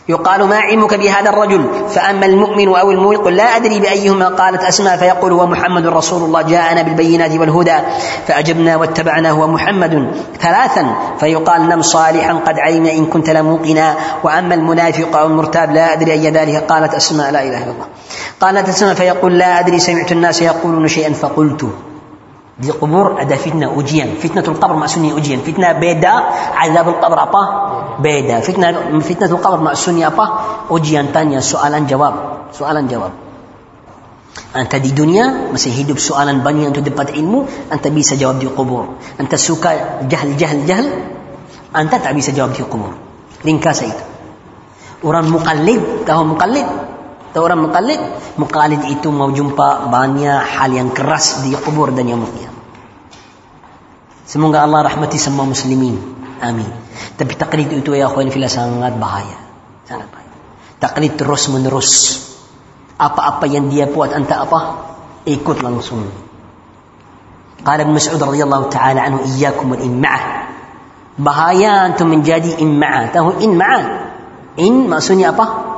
[0.09, 4.97] يقال ما علمك بهذا الرجل؟ فأما المؤمن أو المؤمن قل لا أدري بأيهما قالت أسماء
[4.97, 7.77] فيقول هو محمد رسول الله جاءنا بالبينات والهدى
[8.27, 13.95] فأجبنا واتبعنا هو محمد ثلاثا فيقال نم صالحا قد علم إن كنت لموقنا.
[14.25, 17.87] وأما المنافق أو المرتاب لا أدري أي ذلك قالت أسماء لا إله إلا الله.
[18.41, 21.67] قالت أسماء فيقول لا أدري سمعت الناس يقولون شيئا فقلت
[22.59, 26.15] دي قبور أدا فتنة أجيا فتنة القبر مأسونية أجيا فتنة بيدا
[26.55, 27.43] عذاب القبر أبا
[27.99, 30.27] بيدا فتنة, فتنة القبر مأسونية أبا
[30.71, 32.15] أجيا تانيا سؤالا جواب
[32.53, 33.11] سؤالا جواب
[34.57, 38.89] أنت دي دنيا مسي هيدوب سؤالا بني أنت دبت علمو أنت بيس جواب دي قبور
[39.21, 40.87] أنت سوكا جهل جهل جهل
[41.77, 42.95] أنت تعبيس جواب دي قبور
[43.45, 44.05] لنكاسا إيتو
[45.03, 46.67] وران مقلد تاهو مقلد
[47.35, 47.99] Atau orang mukallid,
[48.39, 52.63] mukallid itu mau jumpa banyak hal yang keras di kubur dan yang kiamat.
[54.23, 55.99] Semoga Allah rahmati semua muslimin.
[56.39, 56.71] Amin.
[57.19, 59.35] Tapi taklid itu ya akhwan fillah sangat bahaya.
[59.83, 60.31] Sangat bahaya.
[60.79, 61.91] Taklid terus menerus.
[63.03, 64.61] Apa-apa yang dia buat anta apa?
[65.27, 66.07] Ikut langsung.
[67.67, 70.23] Qala Ibn Mas'ud radhiyallahu taala anhu iyyakum wal imma'ah.
[71.19, 73.11] Bahaya antum menjadi imma'ah.
[73.11, 73.83] Tahu imma'ah?
[74.63, 75.74] In maksudnya apa?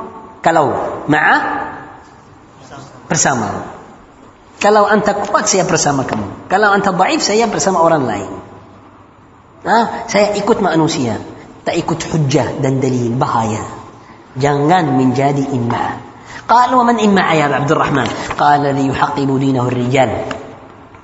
[0.47, 0.71] Kalau
[1.11, 1.35] ma'a
[3.11, 3.67] bersama.
[4.63, 6.47] Kalau anta kuat saya bersama kamu.
[6.47, 8.31] Kalau anta dhaif saya bersama orang lain.
[9.67, 11.19] Nah, saya ikut manusia,
[11.67, 13.59] tak ikut hujjah dan dalil bahaya.
[14.39, 15.51] Jangan menjadi.
[16.47, 18.07] Qalu man imma ya Abdul Rahman?
[18.39, 20.31] Qala li yuhaqqibu dinahu rijal.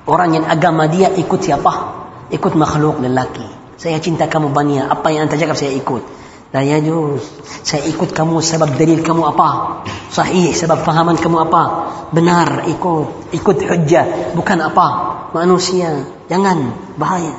[0.08, 2.00] Orang yang agama dia ikut siapa?
[2.32, 3.44] Ikut makhluk lelaki.
[3.76, 4.88] Saya cinta kamu banyak.
[4.88, 6.23] Apa yang anta cakap saya ikut.
[6.54, 7.22] لا يجوز
[7.64, 14.06] سيكون كمو سبب دليل كمو أبا صحيح سبب فهما كمو أبا بنار يكون يكون حجة
[14.36, 17.34] بكان أبا ما نوسيا جنان بهايا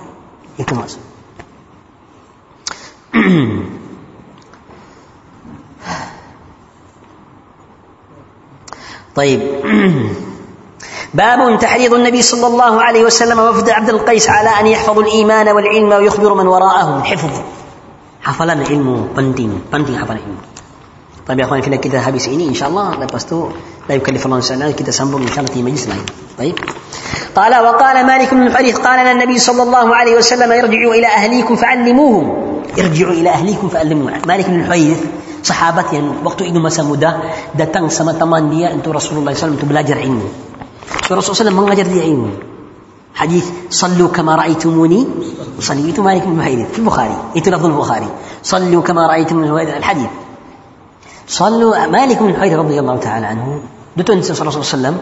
[0.59, 0.99] يكون مصر
[9.17, 9.41] طيب
[11.15, 15.93] باب تحريض النبي صلى الله عليه وسلم وفد عبد القيس على أن يحفظ الإيمان والعلم
[15.93, 17.41] ويخبر من وراءه الحفظ
[18.25, 20.43] hafalan ilmu penting, penting hafalan ilmu.
[21.25, 23.49] Tapi akhwan kita kita habis ini insyaallah lepas tu
[23.89, 26.05] la yukallifullahu nafsan kita sambung insyaallah di majlis lain.
[26.37, 26.57] Baik.
[27.33, 31.57] Qala wa qala Malik bin Al-Harith qala lana Nabi sallallahu alaihi wasallam irji'u ila ahlikum
[31.57, 32.25] fa'allimuhum.
[32.77, 34.29] Irji'u ila ahlikum fa'allimuhum.
[34.29, 35.01] Malik bin Al-Harith
[35.45, 37.21] sahabat yang waktu itu masa muda
[37.53, 40.29] datang sama teman dia untuk Rasulullah SAW untuk belajar ilmu.
[41.05, 42.54] So, Rasulullah SAW mengajar dia ilmu.
[43.15, 45.07] حديث صلوا كما رأيتموني.
[45.59, 47.17] أصلي إيتو مالك بن مهيدين في البخاري.
[47.37, 48.09] إيتو لفظ البخاري.
[48.43, 50.11] صلوا كما رأيتم من هذا الحديث.
[51.29, 53.61] صلوا مالك بن مهيدين رضي الله تعالى عنه.
[53.97, 54.97] دوتو النبي صلى الله عليه وسلم.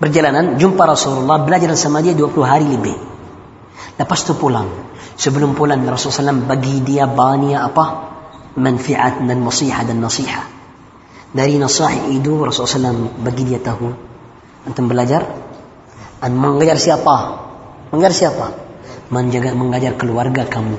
[0.00, 2.94] برجلانان جمبا رسول الله بلاجر سمادية دوك له هاري لبي
[4.00, 4.68] لبس تو بولان
[5.18, 7.86] سبلم بولان صلى الله عليه بقي دي بانيا أبا
[8.56, 10.42] منفعات من المصيحة دا النصيحة
[11.34, 13.90] داري نصاح إيدو رسول الله بقي دي تهو
[14.70, 15.22] أنتم بلاجر
[16.18, 17.16] An mengajar siapa?
[17.94, 18.46] Mengajar siapa?
[19.08, 20.76] Menjaga mengajar keluarga kamu.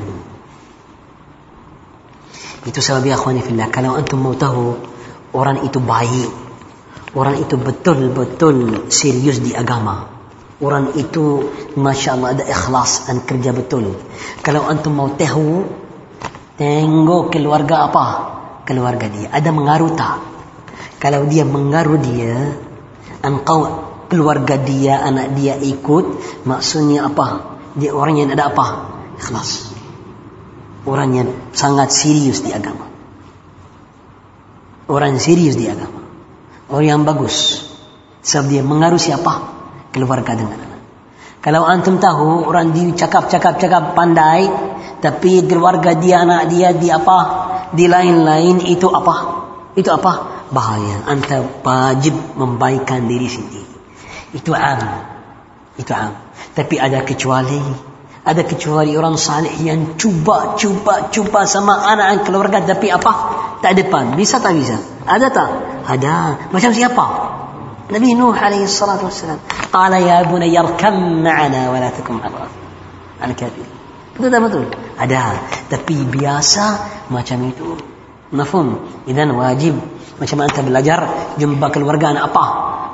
[2.67, 3.71] Itu sebab ya akhwani fillah.
[3.71, 4.75] Kalau antum mau tahu
[5.31, 6.29] orang itu baik,
[7.15, 10.11] orang itu betul-betul serius di agama.
[10.59, 11.47] Orang itu
[11.79, 13.95] Masya Allah ada ikhlas dan kerja betul.
[14.43, 15.63] Kalau antum mau tahu,
[16.59, 18.05] tengok keluarga apa?
[18.67, 19.31] Keluarga dia.
[19.31, 20.19] Ada mengaruh tak?
[20.99, 22.59] Kalau dia mengaruh dia,
[23.23, 26.05] engkau keluarga dia, anak dia ikut,
[26.43, 27.57] maksudnya apa?
[27.77, 28.65] Dia orang yang ada apa?
[29.21, 29.71] Ikhlas.
[30.83, 32.89] Orang yang sangat serius di agama.
[34.89, 36.01] Orang serius di agama.
[36.67, 37.61] Orang yang bagus.
[38.25, 39.59] Sebab dia mengaruh siapa?
[39.91, 40.81] keluarga dengan anak.
[41.39, 44.45] Kalau antum tahu orang di cakap-cakap-cakap pandai,
[44.99, 47.19] tapi keluarga dia anak dia di apa,
[47.71, 49.15] di lain-lain itu apa?
[49.73, 50.45] Itu apa?
[50.51, 51.07] Bahaya.
[51.07, 53.68] Anta wajib membaikkan diri sendiri.
[54.33, 54.79] Itu am.
[55.79, 56.11] Itu am.
[56.53, 57.61] Tapi ada kecuali.
[58.19, 63.11] Ada kecuali orang salih yang cuba, cuba, cuba sama anak keluarga tapi apa?
[63.63, 64.13] Tak depan.
[64.13, 64.77] Bisa tak bisa?
[65.07, 65.49] Ada tak?
[65.87, 66.51] Ada.
[66.53, 67.05] Macam siapa?
[67.89, 69.41] Nabi Nuh alaihi salatu wassalam.
[69.73, 73.65] Qala ya bunay yarkam ma'ana wa la takum al-kafir.
[74.13, 74.65] Betul tak betul?
[74.99, 75.23] Ada.
[75.73, 76.65] Tapi biasa
[77.09, 77.79] macam itu.
[78.29, 78.77] Mafhum?
[79.09, 79.73] Idan wajib
[80.21, 82.45] macam anta belajar jumpa keluarga anak apa?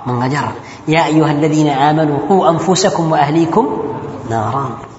[0.06, 0.54] Mengajar.
[0.88, 3.66] Ya ayyuhalladzina amanu qu anfusakum wa ahlikum
[4.30, 4.96] naran.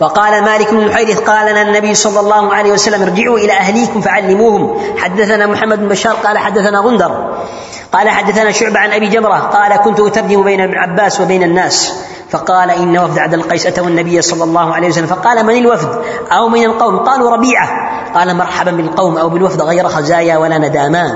[0.00, 4.62] وقال مالك بن الحيرث قال لنا النبي صلى الله عليه وسلم ارجعوا إلى أهليكم فعلموهم
[4.98, 7.12] حدثنا محمد بن بشار قال حدثنا غندر
[7.92, 11.94] قال حدثنا شعبة عن أبي جمرة قال كنت أترجم بين ابن عباس وبين الناس
[12.34, 15.88] فقال إن وفد عبد القيس اتوا النبي صلى الله عليه وسلم فقال من الوفد؟
[16.32, 17.68] أو من القوم؟ قالوا ربيعة.
[18.14, 21.06] قال مرحبا بالقوم أو بالوفد غير خزايا ولا نداما.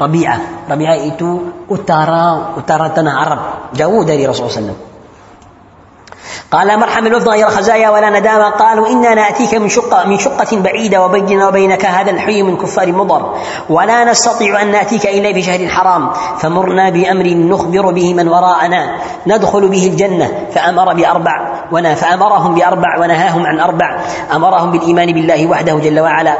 [0.00, 0.38] ربيعة.
[0.70, 1.28] ربيعة itu
[1.72, 3.40] utara utara tanah Arab
[3.72, 4.95] jauh dari Rasulullah SAW
[6.52, 8.50] قال مرحبا الوفد غير خزايا ولا ندامة.
[8.50, 13.34] قالوا إنا نأتيك من شقة من شقة بعيدة وبيننا وبينك هذا الحي من كفار مضر.
[13.70, 18.96] ولا نستطيع أن نأتيك إلا في شهر الحرام فمرنا بأمر نخبر به من وراءنا.
[19.26, 20.30] ندخل به الجنة.
[20.54, 23.98] فأمر بأربع ونا فأمرهم بأربع ونهاهم عن أربع.
[24.34, 26.34] أمرهم بالإيمان بالله وحده جل وعلا.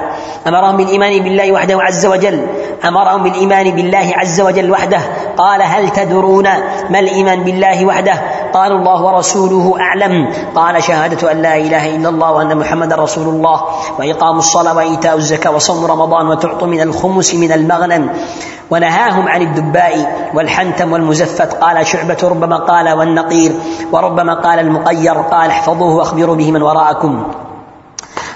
[0.47, 2.47] أمرهم بالإيمان بالله وحده عز وجل.
[2.85, 5.01] أمرهم بالإيمان بالله عز وجل وحده.
[5.37, 6.49] قال هل تدرون
[6.91, 8.15] ما الإيمان بالله وحده؟
[8.53, 9.96] قالوا الله ورسوله أعلم.
[10.55, 13.65] قال شهادة أن لا إله إلا الله وأن محمد رسول الله.
[13.99, 18.11] وإقام الصلاة وإيتاء الزكاة وصوم رمضان وتعطوا من الخمس من المغنم.
[18.71, 21.55] ونهاهم عن الدباء والحنتم والمزفت.
[21.55, 23.53] قال شعبة ربما قال والنقير.
[23.93, 25.15] وربما قال المقير.
[25.15, 27.33] قال احفظوه واخبروا به من وراءكم.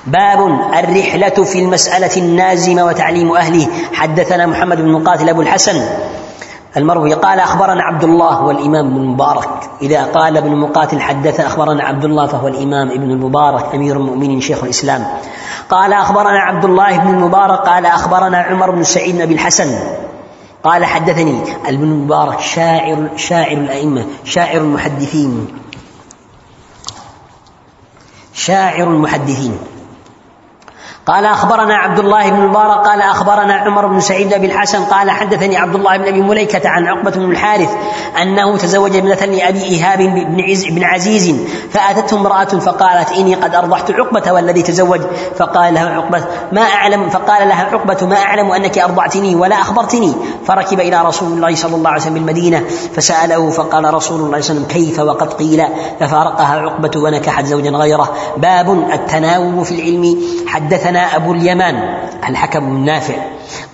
[0.06, 0.38] باب
[0.78, 3.68] الرحلة في المسألة النازمة وتعليم أهله.
[3.92, 5.82] حدثنا محمد بن مقاتل أبو الحسن.
[6.76, 9.48] المروي قال أخبرنا عبد الله والإمام ابن المبارك.
[9.82, 14.64] إذا قال ابن مقاتل حدث أخبرنا عبد الله فهو الإمام ابن المبارك أمير المؤمنين شيخ
[14.64, 15.06] الإسلام.
[15.70, 19.78] قال أخبرنا عبد الله بن المبارك قال أخبرنا عمر بن سعيد بن أبي الحسن.
[20.64, 25.48] قال حدثني ابن المبارك شاعر شاعر الأئمة شاعر المحدثين.
[28.34, 29.58] شاعر المحدثين.
[31.10, 35.56] قال أخبرنا عبد الله بن المبارك قال أخبرنا عمر بن سعيد بن الحسن قال حدثني
[35.56, 37.70] عبد الله بن أبي مليكة عن عقبة بن الحارث
[38.22, 41.34] أنه تزوج ابنة لأبي إيهاب بن, عز بن عزيز
[41.70, 45.00] فأتته امرأة فقالت إني قد ارضعت عقبة والذي تزوج.
[45.36, 50.12] فقال لها عقبة ما اعلم فقال لها عقبة ما أعلم أنك أرضعتني ولا أخبرتني.
[50.46, 52.64] فركب إلى رسول الله صلى الله عليه وسلم بالمدينة
[52.96, 55.64] فسأله فقال رسول الله صلى الله عليه وسلم كيف وقد قيل؟
[56.00, 58.12] ففارقها عقبة ونكحت زوجا غيره.
[58.36, 60.18] باب التناوب في العلم.
[60.46, 61.98] حدثنا أبو اليمان
[62.28, 63.14] الحكم بن نافع.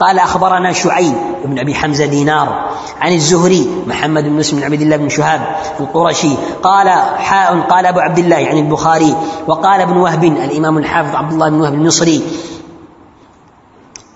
[0.01, 1.15] قال أخبرنا شعيب
[1.45, 2.71] بن أبي حمزة دينار
[3.01, 5.41] عن الزهري محمد بن مسلم بن عبد الله بن شهاب
[5.81, 6.35] القرشي.
[6.63, 9.17] قال حاء قال أبو عبد الله يعني البخاري
[9.47, 12.23] وقال ابن وهب الإمام الحافظ عبد الله بن وهب المصري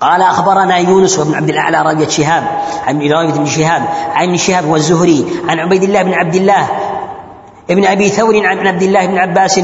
[0.00, 2.44] قال أخبرنا يونس وابن عبد الأعلى راويه شهاب
[2.86, 3.82] عن روايه ابن شهاب
[4.14, 6.66] عن شهاب والزهري عن عبيد الله بن عبد الله
[7.70, 9.62] ابن أبي ثور عن عبد الله بن عباس آه،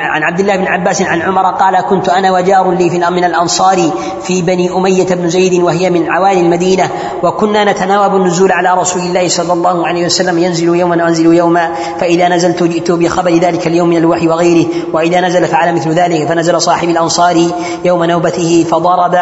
[0.00, 3.90] عن عبد الله بن عباس عن عمر قال كنت أنا وجار لي في من الأنصار
[4.22, 6.90] في بني أمية بن زيد وهي من عوالي المدينة
[7.22, 12.28] وكنا نتناوب النزول على رسول الله صلى الله عليه وسلم ينزل يوما وانزل يوما فإذا
[12.28, 16.88] نزلت جئت بخبر ذلك اليوم من الوحي وغيره وإذا نزل فعل مثل ذلك فنزل صاحب
[16.88, 17.46] الأنصار
[17.84, 19.16] يوم نوبته فضرب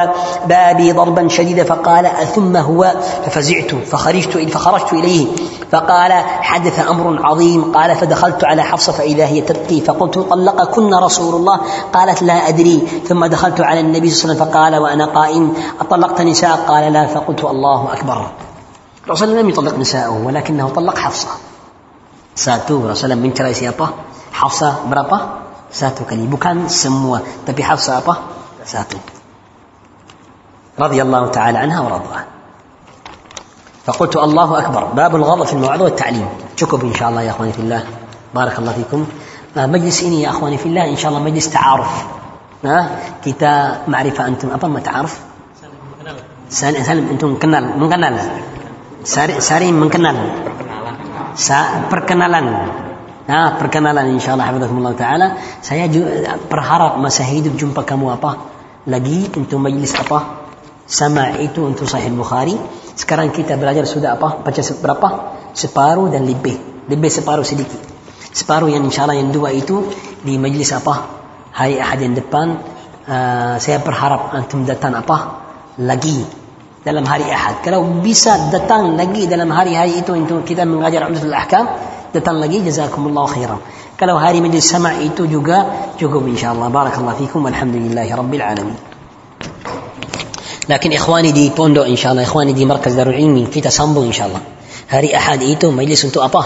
[0.48, 2.92] بابي ضربا شديدا فقال ثم هو؟
[3.26, 5.26] ففزعت فخرجت فخرجت إليه
[5.72, 7.72] فقال حدث أمر عظيم.
[7.72, 11.60] قال فدخلت على حفصة فإذا هي تبكي فقلت طلقكن رسول الله
[11.92, 15.44] قالت لا أدري ثم دخلت على النبي صلى الله عليه وسلم فقال وأنا قائم
[15.80, 18.30] أطلقت نساء قال لا فقلت الله أكبر
[19.04, 21.28] الرسول لم يطلق نساءه ولكنه طلق حفصة
[22.38, 23.90] satu Rasulullah mencerai siapa?
[24.30, 25.42] Hafsah berapa?
[25.74, 26.22] Satu kali.
[26.22, 27.18] Bukan semua.
[27.18, 28.14] Tapi Hafsah apa?
[28.62, 29.18] Satu.
[30.78, 32.37] رضي الله تعالى عنها ورضاها
[33.87, 37.59] فقلت الله أكبر باب الغضب في الموعظة والتعليم cukup إن شاء الله يا أخواني في
[37.59, 37.83] الله
[38.35, 39.05] بارك الله فيكم
[39.55, 41.91] مجلس ini يا أخواني في الله إن شاء الله مجلس تعارف
[42.63, 42.83] nah,
[43.19, 45.13] kita معرفة أنتم apa ما تعارف
[46.53, 48.13] saling, saling antum kenal mengenal
[49.03, 50.17] saling mengenal
[51.33, 52.45] Sa, perkenalan
[53.25, 55.27] nah perkenalan insyaallah hafizakumullah taala
[55.65, 55.89] saya
[56.51, 58.37] berharap masa hidup jumpa kamu apa
[58.85, 60.45] lagi untuk majlis apa
[60.85, 62.53] sama itu untuk sahih Bukhari
[62.98, 64.42] sekarang kita belajar sudah apa?
[64.42, 65.08] Baca berapa?
[65.54, 66.58] Separuh dan lebih.
[66.90, 67.78] Lebih separuh sedikit.
[68.34, 69.86] Separuh yang insyaAllah yang dua itu
[70.26, 71.06] di majlis apa?
[71.54, 72.58] Hari Ahad yang depan
[73.06, 75.46] uh, saya berharap antum datang apa?
[75.78, 76.26] Lagi
[76.82, 77.62] dalam hari Ahad.
[77.62, 81.70] Kalau bisa datang lagi dalam hari-hari itu untuk kita mengajar Umdatul Ahkam
[82.10, 83.62] datang lagi jazakumullah khairan.
[83.94, 86.66] Kalau hari majlis sama itu juga cukup insyaallah.
[86.66, 87.46] Barakallahu fikum.
[87.46, 88.87] Walhamdulillahi rabbil alamin
[90.68, 94.12] لكن إخواني di بوندو إن شاء الله إخواني di مركز دار العلم في تسامبو إن
[94.12, 94.40] شاء الله.
[94.88, 96.44] hari أحد itu مجلس untuk apa.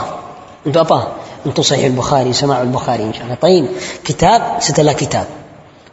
[0.66, 1.06] untuk apa.
[1.46, 3.34] untuk صحيح البخاري سماع البخاري إن شاء الله.
[3.34, 3.66] طيب
[4.04, 5.26] كتاب setelah كتاب.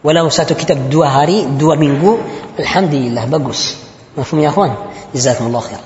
[0.04, 2.18] ولو satu كتاب dua hari dua minggu.
[2.60, 3.76] الحمد لله bagus
[4.18, 4.76] مفهوم يا أخوان؟
[5.16, 5.78] جزاكم الله خير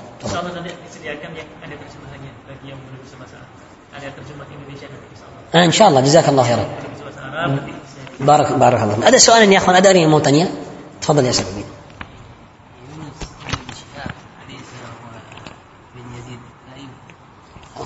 [5.54, 6.00] آه إن شاء الله.
[6.00, 6.64] جزاك الله خيرا.
[8.20, 9.76] بارك بارك الله هذا سؤال يا إخوان.
[9.76, 10.18] ادري مو
[11.00, 11.64] تفضل يا سيدي.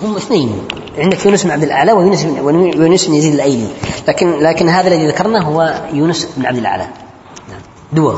[0.03, 0.68] هم اثنين.
[0.99, 3.68] عندك يونس بن عبد الأعلى ويونس بن يزيد الأيلي.
[4.09, 6.86] لكن لكن هذا الذي ذكرناه هو يونس بن عبد الأعلى.
[7.49, 7.61] نعم.
[7.93, 8.12] dua.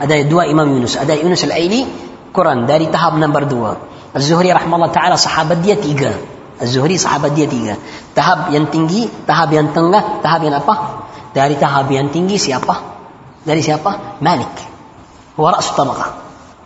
[0.00, 0.96] ada dua إمام يونس.
[0.96, 1.86] ada يونس الأيلي
[2.34, 2.66] قرآن.
[2.66, 3.72] dari tahap nomor dua.
[4.16, 6.12] الزهري رحمه الله تعالى صحابة tiga
[6.62, 7.28] الزهري صحابة
[8.14, 10.74] tahap yang tengah tahap yang apa
[11.34, 12.74] dari tahap yang tinggi siapa
[13.44, 14.68] dari siapa Malik
[15.40, 16.06] هو رأس الطبقة.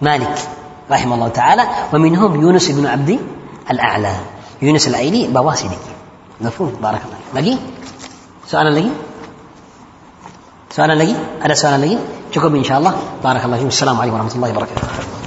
[0.00, 0.38] مالك
[0.90, 1.64] رحمه الله تعالى.
[1.92, 3.18] ومنهم يونس بن عبد
[3.70, 4.14] الأعلى.
[4.62, 5.90] Yunus al-Aili bawah sedikit.
[6.38, 6.78] Mafhum?
[6.78, 7.18] Barakallah.
[7.34, 7.58] Lagi?
[8.46, 8.92] Soalan lagi?
[10.70, 11.14] Soalan lagi?
[11.42, 11.98] Ada soalan lagi?
[12.30, 13.18] Cukup insyaallah.
[13.18, 13.58] Barakallah.
[13.58, 15.21] Assalamualaikum warahmatullahi wabarakatuh.